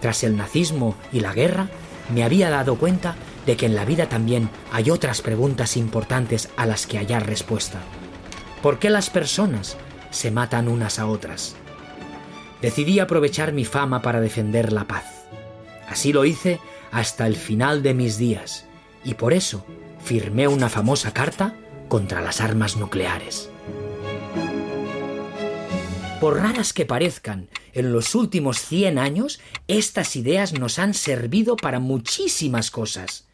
Tras 0.00 0.24
el 0.24 0.34
nazismo 0.34 0.96
y 1.12 1.20
la 1.20 1.34
guerra, 1.34 1.68
me 2.12 2.24
había 2.24 2.48
dado 2.48 2.76
cuenta 2.76 3.16
de 3.44 3.54
que 3.54 3.66
en 3.66 3.74
la 3.74 3.84
vida 3.84 4.08
también 4.08 4.48
hay 4.72 4.88
otras 4.88 5.20
preguntas 5.20 5.76
importantes 5.76 6.48
a 6.56 6.64
las 6.64 6.86
que 6.86 6.96
hallar 6.96 7.26
respuesta. 7.26 7.80
¿Por 8.62 8.78
qué 8.78 8.88
las 8.88 9.10
personas 9.10 9.76
se 10.10 10.30
matan 10.30 10.68
unas 10.68 10.98
a 10.98 11.06
otras? 11.06 11.54
Decidí 12.62 12.98
aprovechar 12.98 13.52
mi 13.52 13.66
fama 13.66 14.00
para 14.00 14.22
defender 14.22 14.72
la 14.72 14.88
paz. 14.88 15.04
Así 15.90 16.14
lo 16.14 16.24
hice 16.24 16.60
hasta 16.92 17.26
el 17.26 17.36
final 17.36 17.82
de 17.82 17.92
mis 17.92 18.16
días 18.16 18.64
y 19.04 19.14
por 19.14 19.34
eso 19.34 19.66
firmé 20.02 20.48
una 20.48 20.70
famosa 20.70 21.12
carta 21.12 21.56
contra 21.88 22.22
las 22.22 22.40
armas 22.40 22.78
nucleares. 22.78 23.51
Por 26.22 26.36
raras 26.36 26.72
que 26.72 26.86
parezcan, 26.86 27.48
en 27.72 27.92
los 27.92 28.14
últimos 28.14 28.60
100 28.60 28.96
años 28.96 29.40
estas 29.66 30.14
ideas 30.14 30.52
nos 30.52 30.78
han 30.78 30.94
servido 30.94 31.56
para 31.56 31.80
muchísimas 31.80 32.70
cosas. 32.70 33.26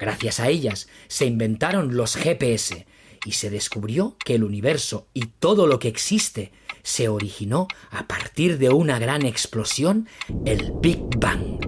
Gracias 0.00 0.40
a 0.40 0.48
ellas 0.48 0.88
se 1.06 1.26
inventaron 1.26 1.96
los 1.96 2.16
GPS 2.16 2.88
y 3.24 3.30
se 3.30 3.50
descubrió 3.50 4.16
que 4.24 4.34
el 4.34 4.42
universo 4.42 5.06
y 5.14 5.26
todo 5.26 5.68
lo 5.68 5.78
que 5.78 5.86
existe 5.86 6.50
se 6.82 7.08
originó 7.08 7.68
a 7.92 8.08
partir 8.08 8.58
de 8.58 8.70
una 8.70 8.98
gran 8.98 9.24
explosión, 9.24 10.08
el 10.44 10.72
Big 10.82 11.04
Bang. 11.16 11.60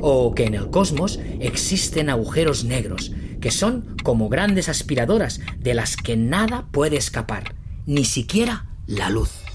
O 0.00 0.34
que 0.34 0.46
en 0.46 0.54
el 0.54 0.68
cosmos 0.70 1.20
existen 1.38 2.10
agujeros 2.10 2.64
negros, 2.64 3.12
que 3.40 3.52
son 3.52 3.96
como 4.02 4.28
grandes 4.28 4.68
aspiradoras 4.68 5.38
de 5.58 5.74
las 5.74 5.96
que 5.96 6.16
nada 6.16 6.66
puede 6.72 6.96
escapar, 6.96 7.54
ni 7.86 8.04
siquiera 8.04 8.66
la 8.88 9.10
luz. 9.10 9.47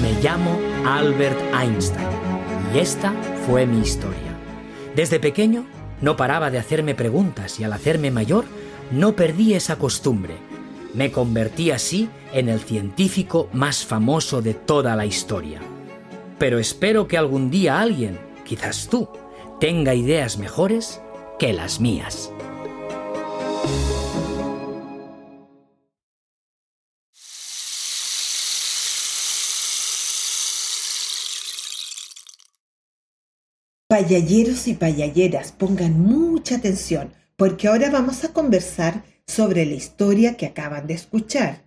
Me 0.00 0.12
llamo 0.22 0.58
Albert 0.84 1.38
Einstein 1.54 2.06
y 2.74 2.78
esta 2.78 3.12
fue 3.46 3.66
mi 3.66 3.80
historia. 3.80 4.36
Desde 4.94 5.20
pequeño 5.20 5.66
no 6.00 6.16
paraba 6.16 6.50
de 6.50 6.58
hacerme 6.58 6.94
preguntas 6.94 7.58
y 7.58 7.64
al 7.64 7.72
hacerme 7.72 8.10
mayor 8.10 8.44
no 8.90 9.16
perdí 9.16 9.54
esa 9.54 9.76
costumbre. 9.76 10.34
Me 10.92 11.10
convertí 11.10 11.70
así 11.70 12.08
en 12.32 12.48
el 12.48 12.60
científico 12.60 13.48
más 13.52 13.84
famoso 13.84 14.42
de 14.42 14.54
toda 14.54 14.94
la 14.96 15.06
historia. 15.06 15.60
Pero 16.38 16.58
espero 16.58 17.08
que 17.08 17.18
algún 17.18 17.50
día 17.50 17.80
alguien, 17.80 18.18
quizás 18.44 18.88
tú, 18.88 19.08
tenga 19.60 19.94
ideas 19.94 20.38
mejores 20.38 21.00
que 21.38 21.52
las 21.52 21.80
mías. 21.80 22.30
Payalleros 34.04 34.68
y 34.68 34.74
payalleras, 34.74 35.52
pongan 35.52 35.98
mucha 35.98 36.56
atención 36.56 37.14
porque 37.38 37.68
ahora 37.68 37.90
vamos 37.90 38.22
a 38.22 38.34
conversar 38.34 39.02
sobre 39.26 39.64
la 39.64 39.72
historia 39.72 40.36
que 40.36 40.44
acaban 40.44 40.86
de 40.86 40.92
escuchar. 40.92 41.64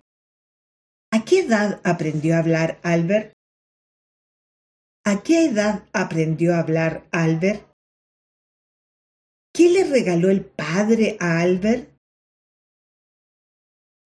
¿A 1.10 1.24
qué 1.24 1.40
edad 1.40 1.80
aprendió 1.82 2.36
a 2.36 2.38
hablar 2.38 2.78
Albert? 2.84 3.32
¿A 5.04 5.20
qué 5.24 5.46
edad 5.46 5.82
aprendió 5.92 6.54
a 6.54 6.60
hablar 6.60 7.08
Albert? 7.10 7.66
¿Qué 9.52 9.70
le 9.70 9.82
regaló 9.82 10.30
el 10.30 10.44
padre 10.44 11.16
a 11.18 11.40
Albert? 11.40 11.90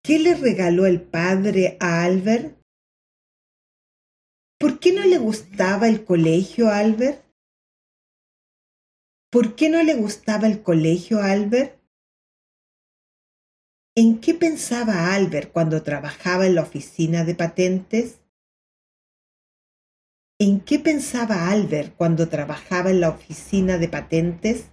¿Qué 0.03 0.19
le 0.19 0.37
regaló 0.37 0.87
el 0.87 1.03
padre 1.03 1.77
a 1.81 2.05
Albert? 2.05 2.57
¿Por 4.59 4.81
qué 4.81 4.95
no 4.95 5.05
le 5.05 5.19
gustaba 5.19 5.87
el 5.87 6.07
colegio 6.07 6.71
a 6.71 6.79
Albert? 6.79 7.22
¿Por 9.33 9.57
qué 9.57 9.71
no 9.71 9.83
le 9.83 9.95
gustaba 9.95 10.47
el 10.47 10.63
colegio 10.63 11.19
a 11.19 11.33
Albert? 11.33 11.81
¿En 13.97 14.21
qué 14.21 14.35
pensaba 14.35 15.15
Albert 15.15 15.51
cuando 15.53 15.83
trabajaba 15.83 16.47
en 16.47 16.55
la 16.55 16.61
oficina 16.61 17.25
de 17.25 17.35
patentes? 17.35 18.21
¿En 20.39 20.61
qué 20.61 20.79
pensaba 20.79 21.49
Albert 21.51 21.97
cuando 21.97 22.29
trabajaba 22.29 22.91
en 22.91 23.01
la 23.01 23.09
oficina 23.09 23.79
de 23.79 23.89
patentes? 23.89 24.71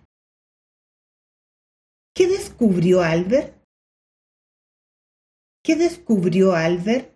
¿Qué 2.13 2.27
descubrió 2.27 3.01
Albert? 3.01 3.55
¿Qué 5.63 5.77
descubrió 5.77 6.53
Albert? 6.53 7.15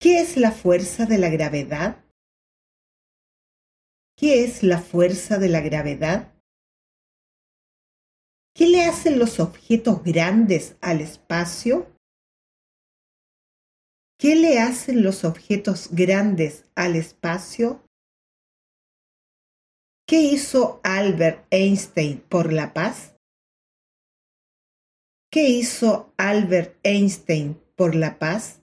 ¿Qué 0.00 0.20
es 0.20 0.36
la 0.36 0.50
fuerza 0.50 1.06
de 1.06 1.18
la 1.18 1.28
gravedad? 1.28 2.01
¿Qué 4.22 4.44
es 4.44 4.62
la 4.62 4.80
fuerza 4.80 5.38
de 5.38 5.48
la 5.48 5.60
gravedad? 5.62 6.32
¿Qué 8.54 8.68
le 8.68 8.84
hacen 8.84 9.18
los 9.18 9.40
objetos 9.40 10.04
grandes 10.04 10.76
al 10.80 11.00
espacio? 11.00 11.92
¿Qué 14.20 14.36
le 14.36 14.60
hacen 14.60 15.02
los 15.02 15.24
objetos 15.24 15.88
grandes 15.90 16.70
al 16.76 16.94
espacio? 16.94 17.84
¿Qué 20.06 20.20
hizo 20.20 20.80
Albert 20.84 21.44
Einstein 21.50 22.20
por 22.20 22.52
la 22.52 22.72
paz? 22.72 23.16
¿Qué 25.32 25.48
hizo 25.48 26.14
Albert 26.16 26.78
Einstein 26.84 27.60
por 27.74 27.96
la 27.96 28.20
paz? 28.20 28.61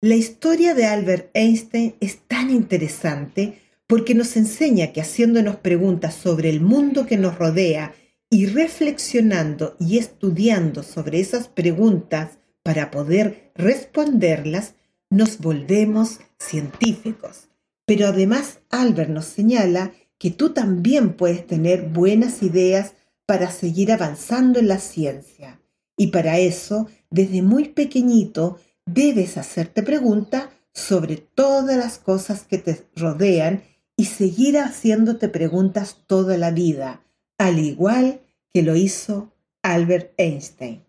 La 0.00 0.14
historia 0.14 0.74
de 0.74 0.86
Albert 0.86 1.30
Einstein 1.34 1.96
es 1.98 2.20
tan 2.28 2.50
interesante 2.50 3.58
porque 3.88 4.14
nos 4.14 4.36
enseña 4.36 4.92
que 4.92 5.00
haciéndonos 5.00 5.56
preguntas 5.56 6.14
sobre 6.14 6.50
el 6.50 6.60
mundo 6.60 7.04
que 7.04 7.16
nos 7.16 7.36
rodea 7.36 7.96
y 8.30 8.46
reflexionando 8.46 9.74
y 9.80 9.98
estudiando 9.98 10.84
sobre 10.84 11.18
esas 11.18 11.48
preguntas 11.48 12.38
para 12.62 12.92
poder 12.92 13.50
responderlas, 13.56 14.76
nos 15.10 15.38
volvemos 15.38 16.20
científicos. 16.38 17.48
Pero 17.84 18.06
además 18.06 18.60
Albert 18.70 19.10
nos 19.10 19.24
señala 19.24 19.94
que 20.16 20.30
tú 20.30 20.50
también 20.50 21.14
puedes 21.14 21.44
tener 21.44 21.88
buenas 21.88 22.44
ideas 22.44 22.94
para 23.26 23.50
seguir 23.50 23.90
avanzando 23.90 24.60
en 24.60 24.68
la 24.68 24.78
ciencia. 24.78 25.60
Y 25.96 26.08
para 26.08 26.38
eso, 26.38 26.86
desde 27.10 27.42
muy 27.42 27.70
pequeñito, 27.70 28.58
debes 28.94 29.36
hacerte 29.36 29.82
preguntas 29.82 30.48
sobre 30.72 31.16
todas 31.16 31.76
las 31.76 31.98
cosas 31.98 32.44
que 32.44 32.58
te 32.58 32.86
rodean 32.96 33.62
y 33.96 34.06
seguir 34.06 34.58
haciéndote 34.58 35.28
preguntas 35.28 36.04
toda 36.06 36.36
la 36.36 36.50
vida, 36.50 37.02
al 37.36 37.58
igual 37.58 38.20
que 38.52 38.62
lo 38.62 38.76
hizo 38.76 39.32
Albert 39.62 40.12
Einstein. 40.16 40.84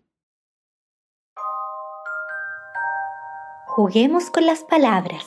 Juguemos 3.66 4.30
con 4.30 4.46
las 4.46 4.64
palabras. 4.64 5.24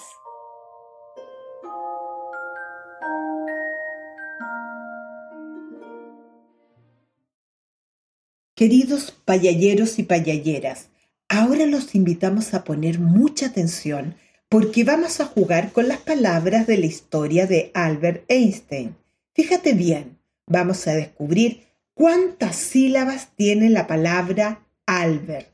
Queridos 8.56 9.12
payalleros 9.26 9.98
y 10.00 10.04
payalleras, 10.04 10.90
Ahora 11.34 11.66
los 11.66 11.96
invitamos 11.96 12.54
a 12.54 12.64
poner 12.64 13.00
mucha 13.00 13.48
atención 13.48 14.14
porque 14.50 14.84
vamos 14.84 15.20
a 15.20 15.26
jugar 15.26 15.72
con 15.72 15.88
las 15.88 15.98
palabras 15.98 16.68
de 16.68 16.78
la 16.78 16.86
historia 16.86 17.48
de 17.48 17.72
Albert 17.74 18.24
Einstein. 18.28 18.96
Fíjate 19.34 19.74
bien, 19.74 20.20
vamos 20.46 20.86
a 20.86 20.94
descubrir 20.94 21.64
cuántas 21.96 22.56
sílabas 22.56 23.30
tiene 23.36 23.72
la 23.72 23.88
palabra 23.88 24.64
Albert. 24.86 25.50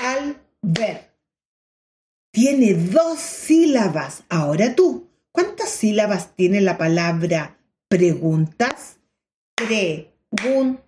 Albert. 0.00 1.10
Tiene 2.32 2.72
dos 2.72 3.18
sílabas. 3.20 4.22
Ahora 4.30 4.74
tú, 4.74 5.10
¿cuántas 5.30 5.68
sílabas 5.68 6.34
tiene 6.34 6.62
la 6.62 6.78
palabra 6.78 7.58
preguntas? 7.88 8.96
Preguntas. 9.56 10.80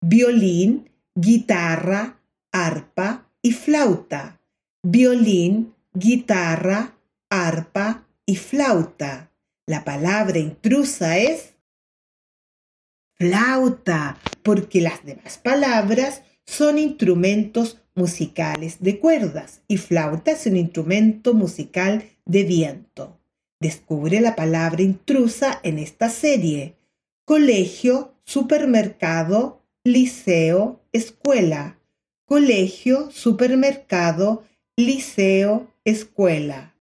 Violín, 0.02 0.90
guitarra, 1.16 2.22
arpa 2.52 3.32
y 3.42 3.54
flauta. 3.54 4.42
Violín, 4.84 5.74
guitarra, 5.94 6.95
arpa 7.36 8.08
y 8.26 8.36
flauta. 8.36 9.32
La 9.68 9.84
palabra 9.84 10.40
intrusa 10.40 11.18
es 11.18 11.56
flauta, 13.16 14.18
porque 14.44 14.82
las 14.82 15.04
demás 15.06 15.38
palabras 15.38 16.22
son 16.46 16.78
instrumentos 16.78 17.82
musicales 17.96 18.78
de 18.82 19.00
cuerdas 19.00 19.62
y 19.68 19.78
flauta 19.78 20.32
es 20.32 20.46
un 20.46 20.58
instrumento 20.58 21.34
musical 21.34 22.04
de 22.26 22.44
viento. 22.44 23.20
Descubre 23.60 24.20
la 24.22 24.36
palabra 24.36 24.84
intrusa 24.84 25.60
en 25.64 25.80
esta 25.80 26.10
serie. 26.10 26.76
Colegio, 27.26 28.14
supermercado, 28.26 29.64
liceo, 29.84 30.82
escuela. 30.92 31.80
Colegio, 32.26 33.10
supermercado, 33.12 34.44
liceo, 34.76 35.72
escuela. 35.86 36.75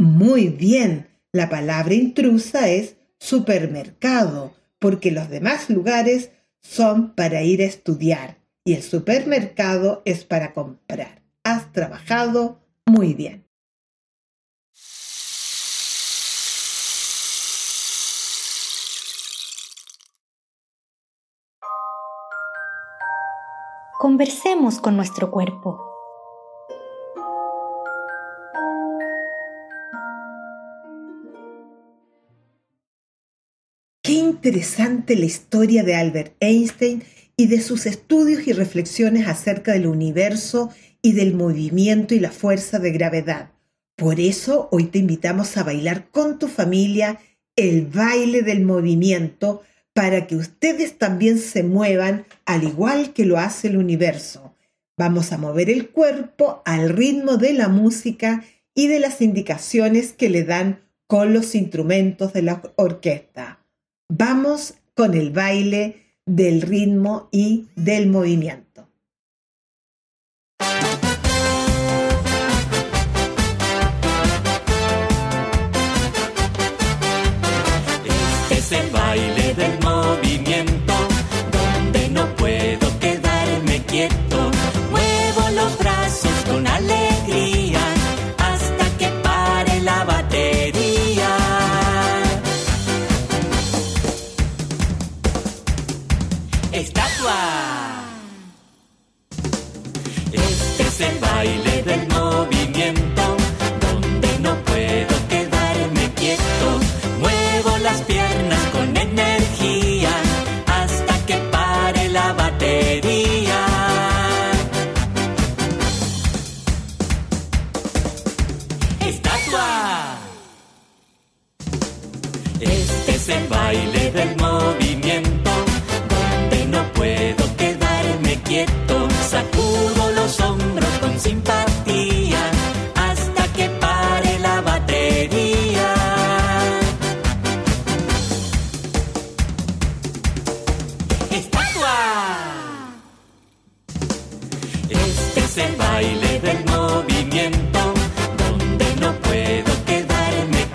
Muy 0.00 0.48
bien, 0.48 1.08
la 1.32 1.48
palabra 1.48 1.92
intrusa 1.92 2.68
es 2.68 2.94
supermercado, 3.18 4.54
porque 4.78 5.10
los 5.10 5.28
demás 5.28 5.70
lugares 5.70 6.30
son 6.60 7.16
para 7.16 7.42
ir 7.42 7.62
a 7.62 7.64
estudiar 7.64 8.38
y 8.64 8.74
el 8.74 8.82
supermercado 8.84 10.02
es 10.04 10.24
para 10.24 10.52
comprar. 10.52 11.22
Has 11.42 11.72
trabajado 11.72 12.60
muy 12.86 13.14
bien. 13.14 13.44
Conversemos 23.98 24.78
con 24.78 24.96
nuestro 24.96 25.32
cuerpo. 25.32 25.87
Interesante 34.38 35.16
la 35.16 35.24
historia 35.24 35.82
de 35.82 35.96
Albert 35.96 36.32
Einstein 36.38 37.02
y 37.36 37.48
de 37.48 37.60
sus 37.60 37.86
estudios 37.86 38.46
y 38.46 38.52
reflexiones 38.52 39.26
acerca 39.26 39.72
del 39.72 39.88
universo 39.88 40.70
y 41.02 41.10
del 41.10 41.34
movimiento 41.34 42.14
y 42.14 42.20
la 42.20 42.30
fuerza 42.30 42.78
de 42.78 42.92
gravedad. 42.92 43.50
Por 43.96 44.20
eso 44.20 44.68
hoy 44.70 44.84
te 44.84 45.00
invitamos 45.00 45.56
a 45.56 45.64
bailar 45.64 46.08
con 46.12 46.38
tu 46.38 46.46
familia 46.46 47.18
el 47.56 47.86
baile 47.86 48.42
del 48.42 48.60
movimiento 48.60 49.62
para 49.92 50.28
que 50.28 50.36
ustedes 50.36 50.98
también 50.98 51.38
se 51.38 51.64
muevan 51.64 52.24
al 52.46 52.62
igual 52.62 53.12
que 53.12 53.24
lo 53.24 53.38
hace 53.38 53.66
el 53.66 53.76
universo. 53.76 54.54
Vamos 54.96 55.32
a 55.32 55.38
mover 55.38 55.68
el 55.68 55.88
cuerpo 55.88 56.62
al 56.64 56.90
ritmo 56.90 57.38
de 57.38 57.54
la 57.54 57.66
música 57.66 58.44
y 58.72 58.86
de 58.86 59.00
las 59.00 59.20
indicaciones 59.20 60.12
que 60.12 60.30
le 60.30 60.44
dan 60.44 60.78
con 61.08 61.32
los 61.32 61.56
instrumentos 61.56 62.32
de 62.32 62.42
la 62.42 62.62
orquesta. 62.76 63.57
Vamos 64.10 64.74
con 64.94 65.12
el 65.12 65.32
baile 65.32 66.14
del 66.24 66.62
ritmo 66.62 67.28
y 67.30 67.68
del 67.76 68.08
movimiento. 68.08 68.67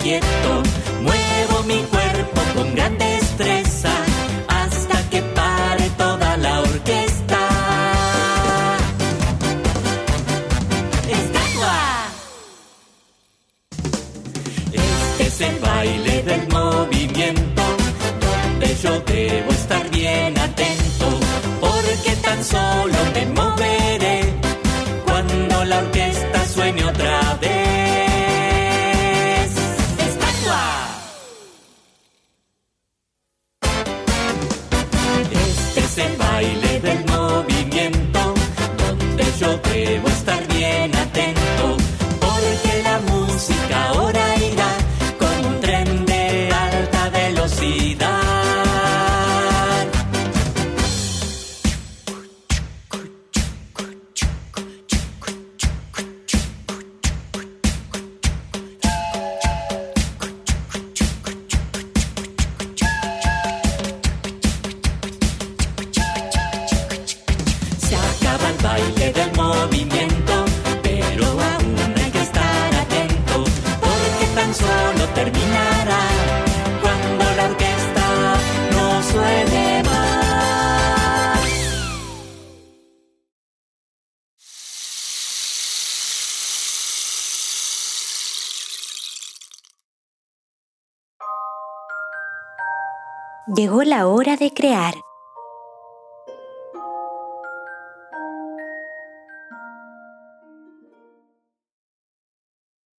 get 0.04 0.43
Llegó 93.46 93.82
la 93.82 94.06
hora 94.06 94.38
de 94.38 94.52
crear. 94.52 94.94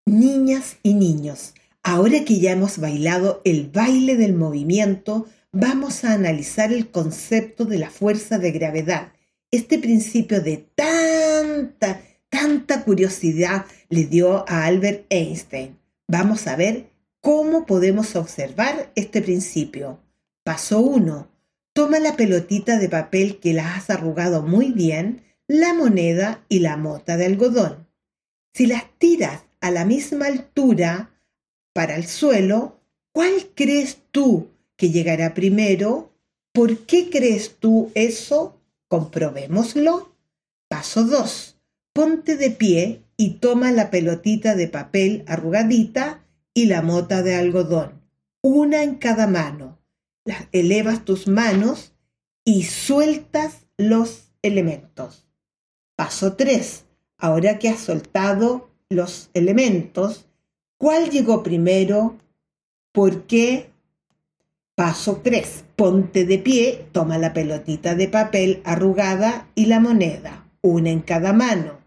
Niñas 0.04 0.76
y 0.82 0.92
niños, 0.92 1.54
ahora 1.82 2.26
que 2.26 2.40
ya 2.40 2.52
hemos 2.52 2.76
bailado 2.76 3.40
el 3.44 3.70
baile 3.70 4.16
del 4.16 4.34
movimiento, 4.34 5.24
vamos 5.50 6.04
a 6.04 6.12
analizar 6.12 6.74
el 6.74 6.90
concepto 6.90 7.64
de 7.64 7.78
la 7.78 7.88
fuerza 7.88 8.38
de 8.38 8.52
gravedad. 8.52 9.14
Este 9.50 9.78
principio 9.78 10.42
de 10.42 10.58
tanta, 10.74 12.02
tanta 12.28 12.84
curiosidad 12.84 13.64
le 13.88 14.04
dio 14.04 14.46
a 14.46 14.66
Albert 14.66 15.06
Einstein. 15.08 15.78
Vamos 16.06 16.46
a 16.46 16.56
ver 16.56 16.90
cómo 17.22 17.64
podemos 17.64 18.14
observar 18.14 18.92
este 18.94 19.22
principio. 19.22 20.03
Paso 20.44 20.80
1. 20.80 21.30
Toma 21.72 22.00
la 22.00 22.16
pelotita 22.16 22.78
de 22.78 22.90
papel 22.90 23.40
que 23.40 23.54
la 23.54 23.76
has 23.76 23.88
arrugado 23.88 24.42
muy 24.42 24.72
bien, 24.72 25.22
la 25.48 25.72
moneda 25.72 26.44
y 26.50 26.58
la 26.58 26.76
mota 26.76 27.16
de 27.16 27.24
algodón. 27.24 27.88
Si 28.52 28.66
las 28.66 28.84
tiras 28.98 29.44
a 29.62 29.70
la 29.70 29.86
misma 29.86 30.26
altura 30.26 31.18
para 31.72 31.96
el 31.96 32.06
suelo, 32.06 32.78
¿cuál 33.12 33.32
crees 33.54 34.02
tú 34.10 34.50
que 34.76 34.90
llegará 34.90 35.32
primero? 35.32 36.12
¿Por 36.52 36.80
qué 36.80 37.08
crees 37.08 37.56
tú 37.58 37.90
eso? 37.94 38.60
Comprobémoslo. 38.88 40.14
Paso 40.68 41.04
2. 41.04 41.58
Ponte 41.94 42.36
de 42.36 42.50
pie 42.50 43.02
y 43.16 43.38
toma 43.38 43.72
la 43.72 43.90
pelotita 43.90 44.54
de 44.54 44.68
papel 44.68 45.24
arrugadita 45.26 46.22
y 46.52 46.66
la 46.66 46.82
mota 46.82 47.22
de 47.22 47.34
algodón, 47.34 48.02
una 48.42 48.82
en 48.82 48.96
cada 48.96 49.26
mano. 49.26 49.78
Elevas 50.52 51.04
tus 51.04 51.28
manos 51.28 51.92
y 52.44 52.64
sueltas 52.64 53.66
los 53.76 54.32
elementos. 54.42 55.26
Paso 55.96 56.34
3. 56.34 56.84
Ahora 57.18 57.58
que 57.58 57.68
has 57.68 57.80
soltado 57.80 58.70
los 58.88 59.30
elementos, 59.34 60.26
¿cuál 60.76 61.10
llegó 61.10 61.42
primero? 61.42 62.18
¿Por 62.92 63.26
qué? 63.26 63.70
Paso 64.74 65.20
3. 65.22 65.64
Ponte 65.76 66.24
de 66.24 66.38
pie, 66.38 66.86
toma 66.92 67.18
la 67.18 67.32
pelotita 67.32 67.94
de 67.94 68.08
papel 68.08 68.60
arrugada 68.64 69.48
y 69.54 69.66
la 69.66 69.80
moneda, 69.80 70.48
una 70.62 70.90
en 70.90 71.00
cada 71.00 71.32
mano. 71.32 71.78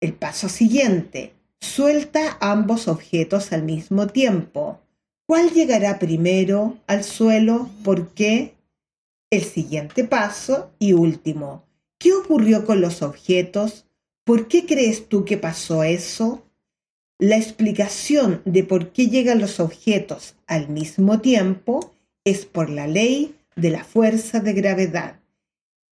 El 0.00 0.12
paso 0.12 0.48
siguiente. 0.48 1.34
Suelta 1.60 2.36
ambos 2.40 2.86
objetos 2.86 3.52
al 3.52 3.62
mismo 3.62 4.08
tiempo. 4.08 4.80
¿Cuál 5.28 5.50
llegará 5.50 5.98
primero 5.98 6.78
al 6.86 7.02
suelo? 7.02 7.68
¿Por 7.82 8.10
qué? 8.10 8.54
El 9.28 9.42
siguiente 9.42 10.04
paso 10.04 10.70
y 10.78 10.92
último. 10.92 11.64
¿Qué 11.98 12.12
ocurrió 12.12 12.64
con 12.64 12.80
los 12.80 13.02
objetos? 13.02 13.86
¿Por 14.24 14.46
qué 14.46 14.66
crees 14.66 15.08
tú 15.08 15.24
que 15.24 15.36
pasó 15.36 15.82
eso? 15.82 16.44
La 17.18 17.36
explicación 17.36 18.40
de 18.44 18.62
por 18.62 18.92
qué 18.92 19.08
llegan 19.08 19.40
los 19.40 19.58
objetos 19.58 20.36
al 20.46 20.68
mismo 20.68 21.20
tiempo 21.20 21.92
es 22.24 22.46
por 22.46 22.70
la 22.70 22.86
ley 22.86 23.34
de 23.56 23.70
la 23.70 23.82
fuerza 23.82 24.38
de 24.38 24.52
gravedad. 24.52 25.18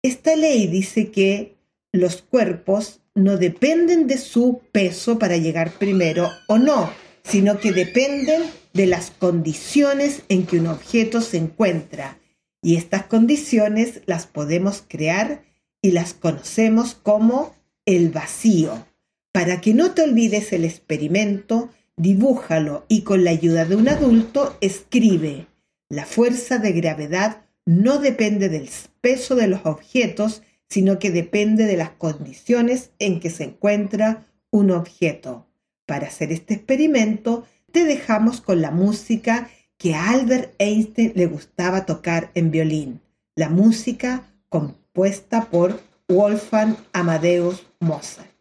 Esta 0.04 0.36
ley 0.36 0.67
dice 0.67 1.10
que 1.10 1.56
los 1.91 2.22
cuerpos 2.22 3.00
no 3.15 3.38
dependen 3.38 4.06
de 4.06 4.19
su 4.19 4.62
peso 4.72 5.17
para 5.17 5.38
llegar 5.38 5.72
primero 5.72 6.30
o 6.48 6.60
no, 6.60 6.91
sino 7.24 7.58
que 7.58 7.72
dependen 7.72 8.43
de 8.74 8.88
las 8.88 9.12
condiciones 9.12 10.24
en 10.30 10.46
que 10.46 10.60
un 10.60 10.68
objeto 10.68 11.22
se 11.22 11.38
encuentra. 11.38 12.20
Y 12.62 12.76
estas 12.76 13.04
condiciones 13.04 14.02
las 14.06 14.26
podemos 14.26 14.84
crear 14.88 15.44
y 15.82 15.92
las 15.92 16.14
conocemos 16.14 16.96
como 16.96 17.56
el 17.86 18.10
vacío. 18.10 18.86
Para 19.32 19.62
que 19.62 19.74
no 19.74 19.92
te 19.92 20.02
olvides 20.02 20.54
el 20.54 20.66
experimento, 20.66 21.70
dibújalo 21.98 22.86
y 22.88 23.02
con 23.02 23.24
la 23.24 23.32
ayuda 23.32 23.66
de 23.66 23.76
un 23.76 23.90
adulto 23.90 24.58
escribe. 24.62 25.48
La 25.90 26.06
fuerza 26.06 26.58
de 26.58 26.72
gravedad 26.72 27.46
no 27.66 28.00
depende 28.00 28.50
del 28.50 28.70
peso 29.02 29.36
de 29.36 29.48
los 29.48 29.66
objetos, 29.66 30.42
sino 30.70 30.98
que 31.00 31.12
depende 31.12 31.66
de 31.66 31.78
las 31.78 31.92
condiciones 31.92 32.92
en 33.00 33.20
que 33.20 33.30
se 33.30 33.44
encuentra 33.44 34.26
un 34.50 34.72
objeto. 34.72 35.48
Para 35.86 36.08
hacer 36.08 36.32
este 36.32 36.56
experimento, 36.56 37.46
te 37.74 37.86
dejamos 37.86 38.40
con 38.40 38.62
la 38.62 38.70
música 38.70 39.50
que 39.78 39.96
a 39.96 40.12
Albert 40.12 40.54
Einstein 40.60 41.12
le 41.16 41.26
gustaba 41.26 41.86
tocar 41.86 42.30
en 42.36 42.52
violín, 42.52 43.02
la 43.36 43.50
música 43.50 44.24
compuesta 44.48 45.46
por 45.50 45.82
Wolfgang 46.08 46.78
Amadeus 46.94 47.66
Mozart. 47.80 48.33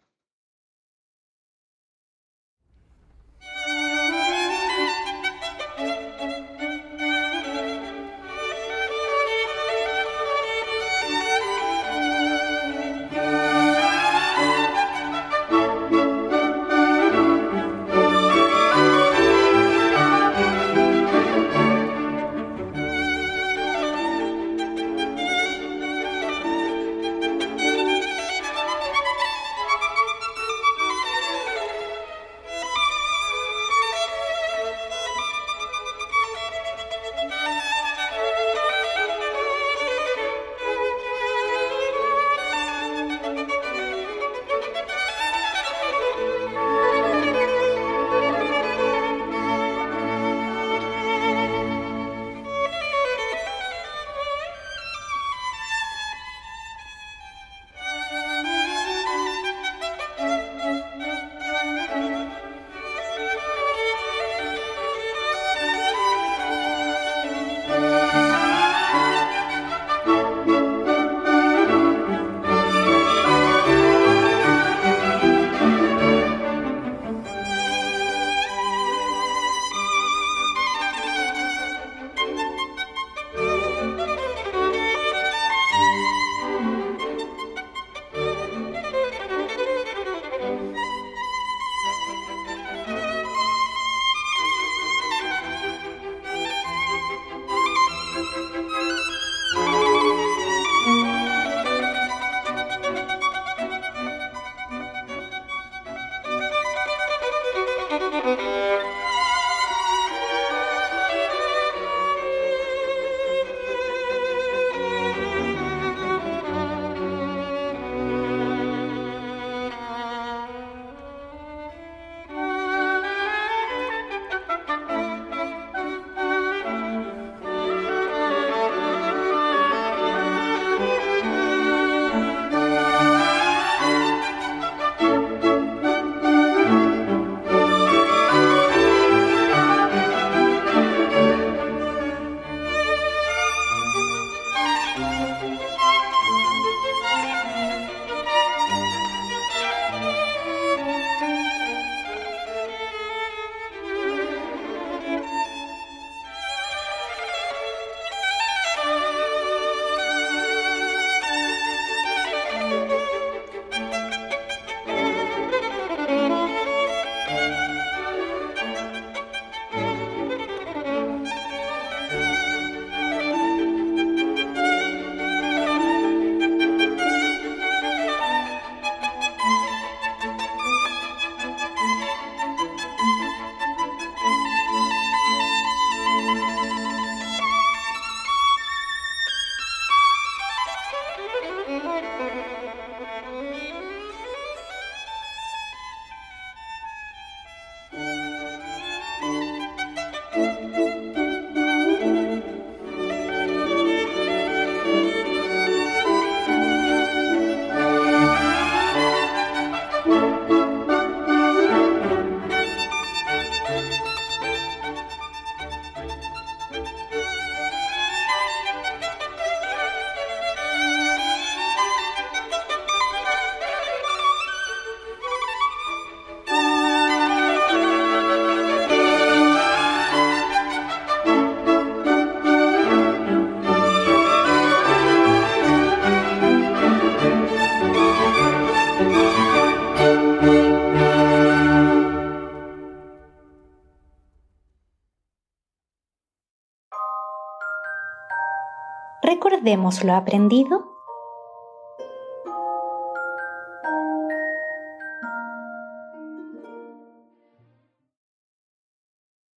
Recordemos 249.23 250.03
lo 250.03 250.15
aprendido. 250.15 250.91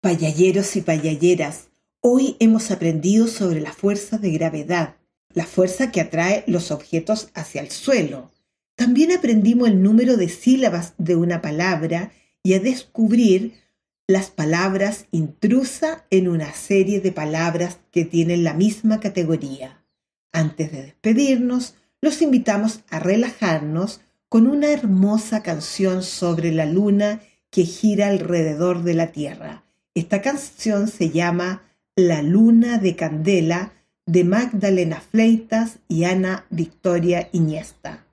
Payalleros 0.01 0.77
y 0.77 0.83
payalleras, 0.83 1.71
hoy 2.01 2.37
hemos 2.39 2.71
aprendido 2.71 3.27
sobre 3.27 3.61
la 3.61 3.73
fuerza 3.73 4.19
de 4.19 4.31
gravedad, 4.31 4.99
la 5.35 5.45
fuerza 5.45 5.91
que 5.91 6.01
atrae 6.01 6.45
los 6.47 6.71
objetos 6.71 7.31
hacia 7.35 7.61
el 7.61 7.73
suelo. 7.73 8.31
También 8.77 9.11
aprendimos 9.11 9.67
el 9.67 9.83
número 9.83 10.17
de 10.17 10.29
sílabas 10.29 10.95
de 10.97 11.17
una 11.17 11.43
palabra 11.43 12.13
y 12.45 12.55
a 12.55 12.61
descubrir 12.61 13.66
las 14.09 14.31
palabras 14.31 15.07
intrusa 15.11 16.05
en 16.11 16.29
una 16.29 16.53
serie 16.53 17.01
de 17.01 17.13
palabras 17.13 17.79
que 17.91 18.05
tienen 18.05 18.45
la 18.45 18.55
misma 18.55 19.01
categoría. 19.01 19.83
Antes 20.33 20.71
de 20.71 20.83
despedirnos, 20.83 21.75
los 22.01 22.23
invitamos 22.23 22.81
a 22.89 23.01
relajarnos 23.01 24.01
con 24.29 24.47
una 24.47 24.69
hermosa 24.69 25.43
canción 25.43 26.03
sobre 26.03 26.53
la 26.53 26.67
luna 26.67 27.21
que 27.51 27.65
gira 27.65 28.09
alrededor 28.09 28.83
de 28.83 28.95
la 28.95 29.09
Tierra. 29.09 29.65
Esta 29.95 30.21
canción 30.21 30.89
se 30.89 31.11
llama 31.11 31.63
La 31.97 32.23
luna 32.23 32.79
de 32.79 32.97
candela 32.97 33.73
de 34.05 34.25
Magdalena 34.25 35.01
Fleitas 35.01 35.79
y 35.89 36.05
Ana 36.05 36.45
Victoria 36.51 37.29
Iniesta. 37.33 38.07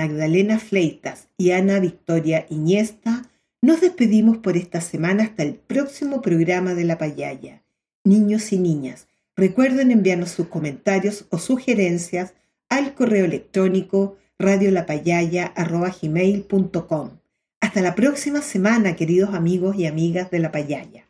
Magdalena 0.00 0.58
Fleitas 0.58 1.28
y 1.36 1.50
Ana 1.50 1.78
Victoria 1.78 2.46
Iniesta, 2.48 3.30
nos 3.60 3.82
despedimos 3.82 4.38
por 4.38 4.56
esta 4.56 4.80
semana 4.80 5.24
hasta 5.24 5.42
el 5.42 5.56
próximo 5.56 6.22
programa 6.22 6.72
de 6.72 6.84
La 6.84 6.96
Payaya. 6.96 7.62
Niños 8.02 8.50
y 8.54 8.58
niñas, 8.58 9.08
recuerden 9.36 9.90
enviarnos 9.90 10.30
sus 10.30 10.46
comentarios 10.46 11.26
o 11.28 11.36
sugerencias 11.36 12.32
al 12.70 12.94
correo 12.94 13.26
electrónico 13.26 14.16
radiolapayaya.com. 14.38 17.10
Hasta 17.60 17.82
la 17.82 17.94
próxima 17.94 18.40
semana, 18.40 18.96
queridos 18.96 19.34
amigos 19.34 19.76
y 19.76 19.84
amigas 19.84 20.30
de 20.30 20.38
la 20.38 20.50
Payaya. 20.50 21.09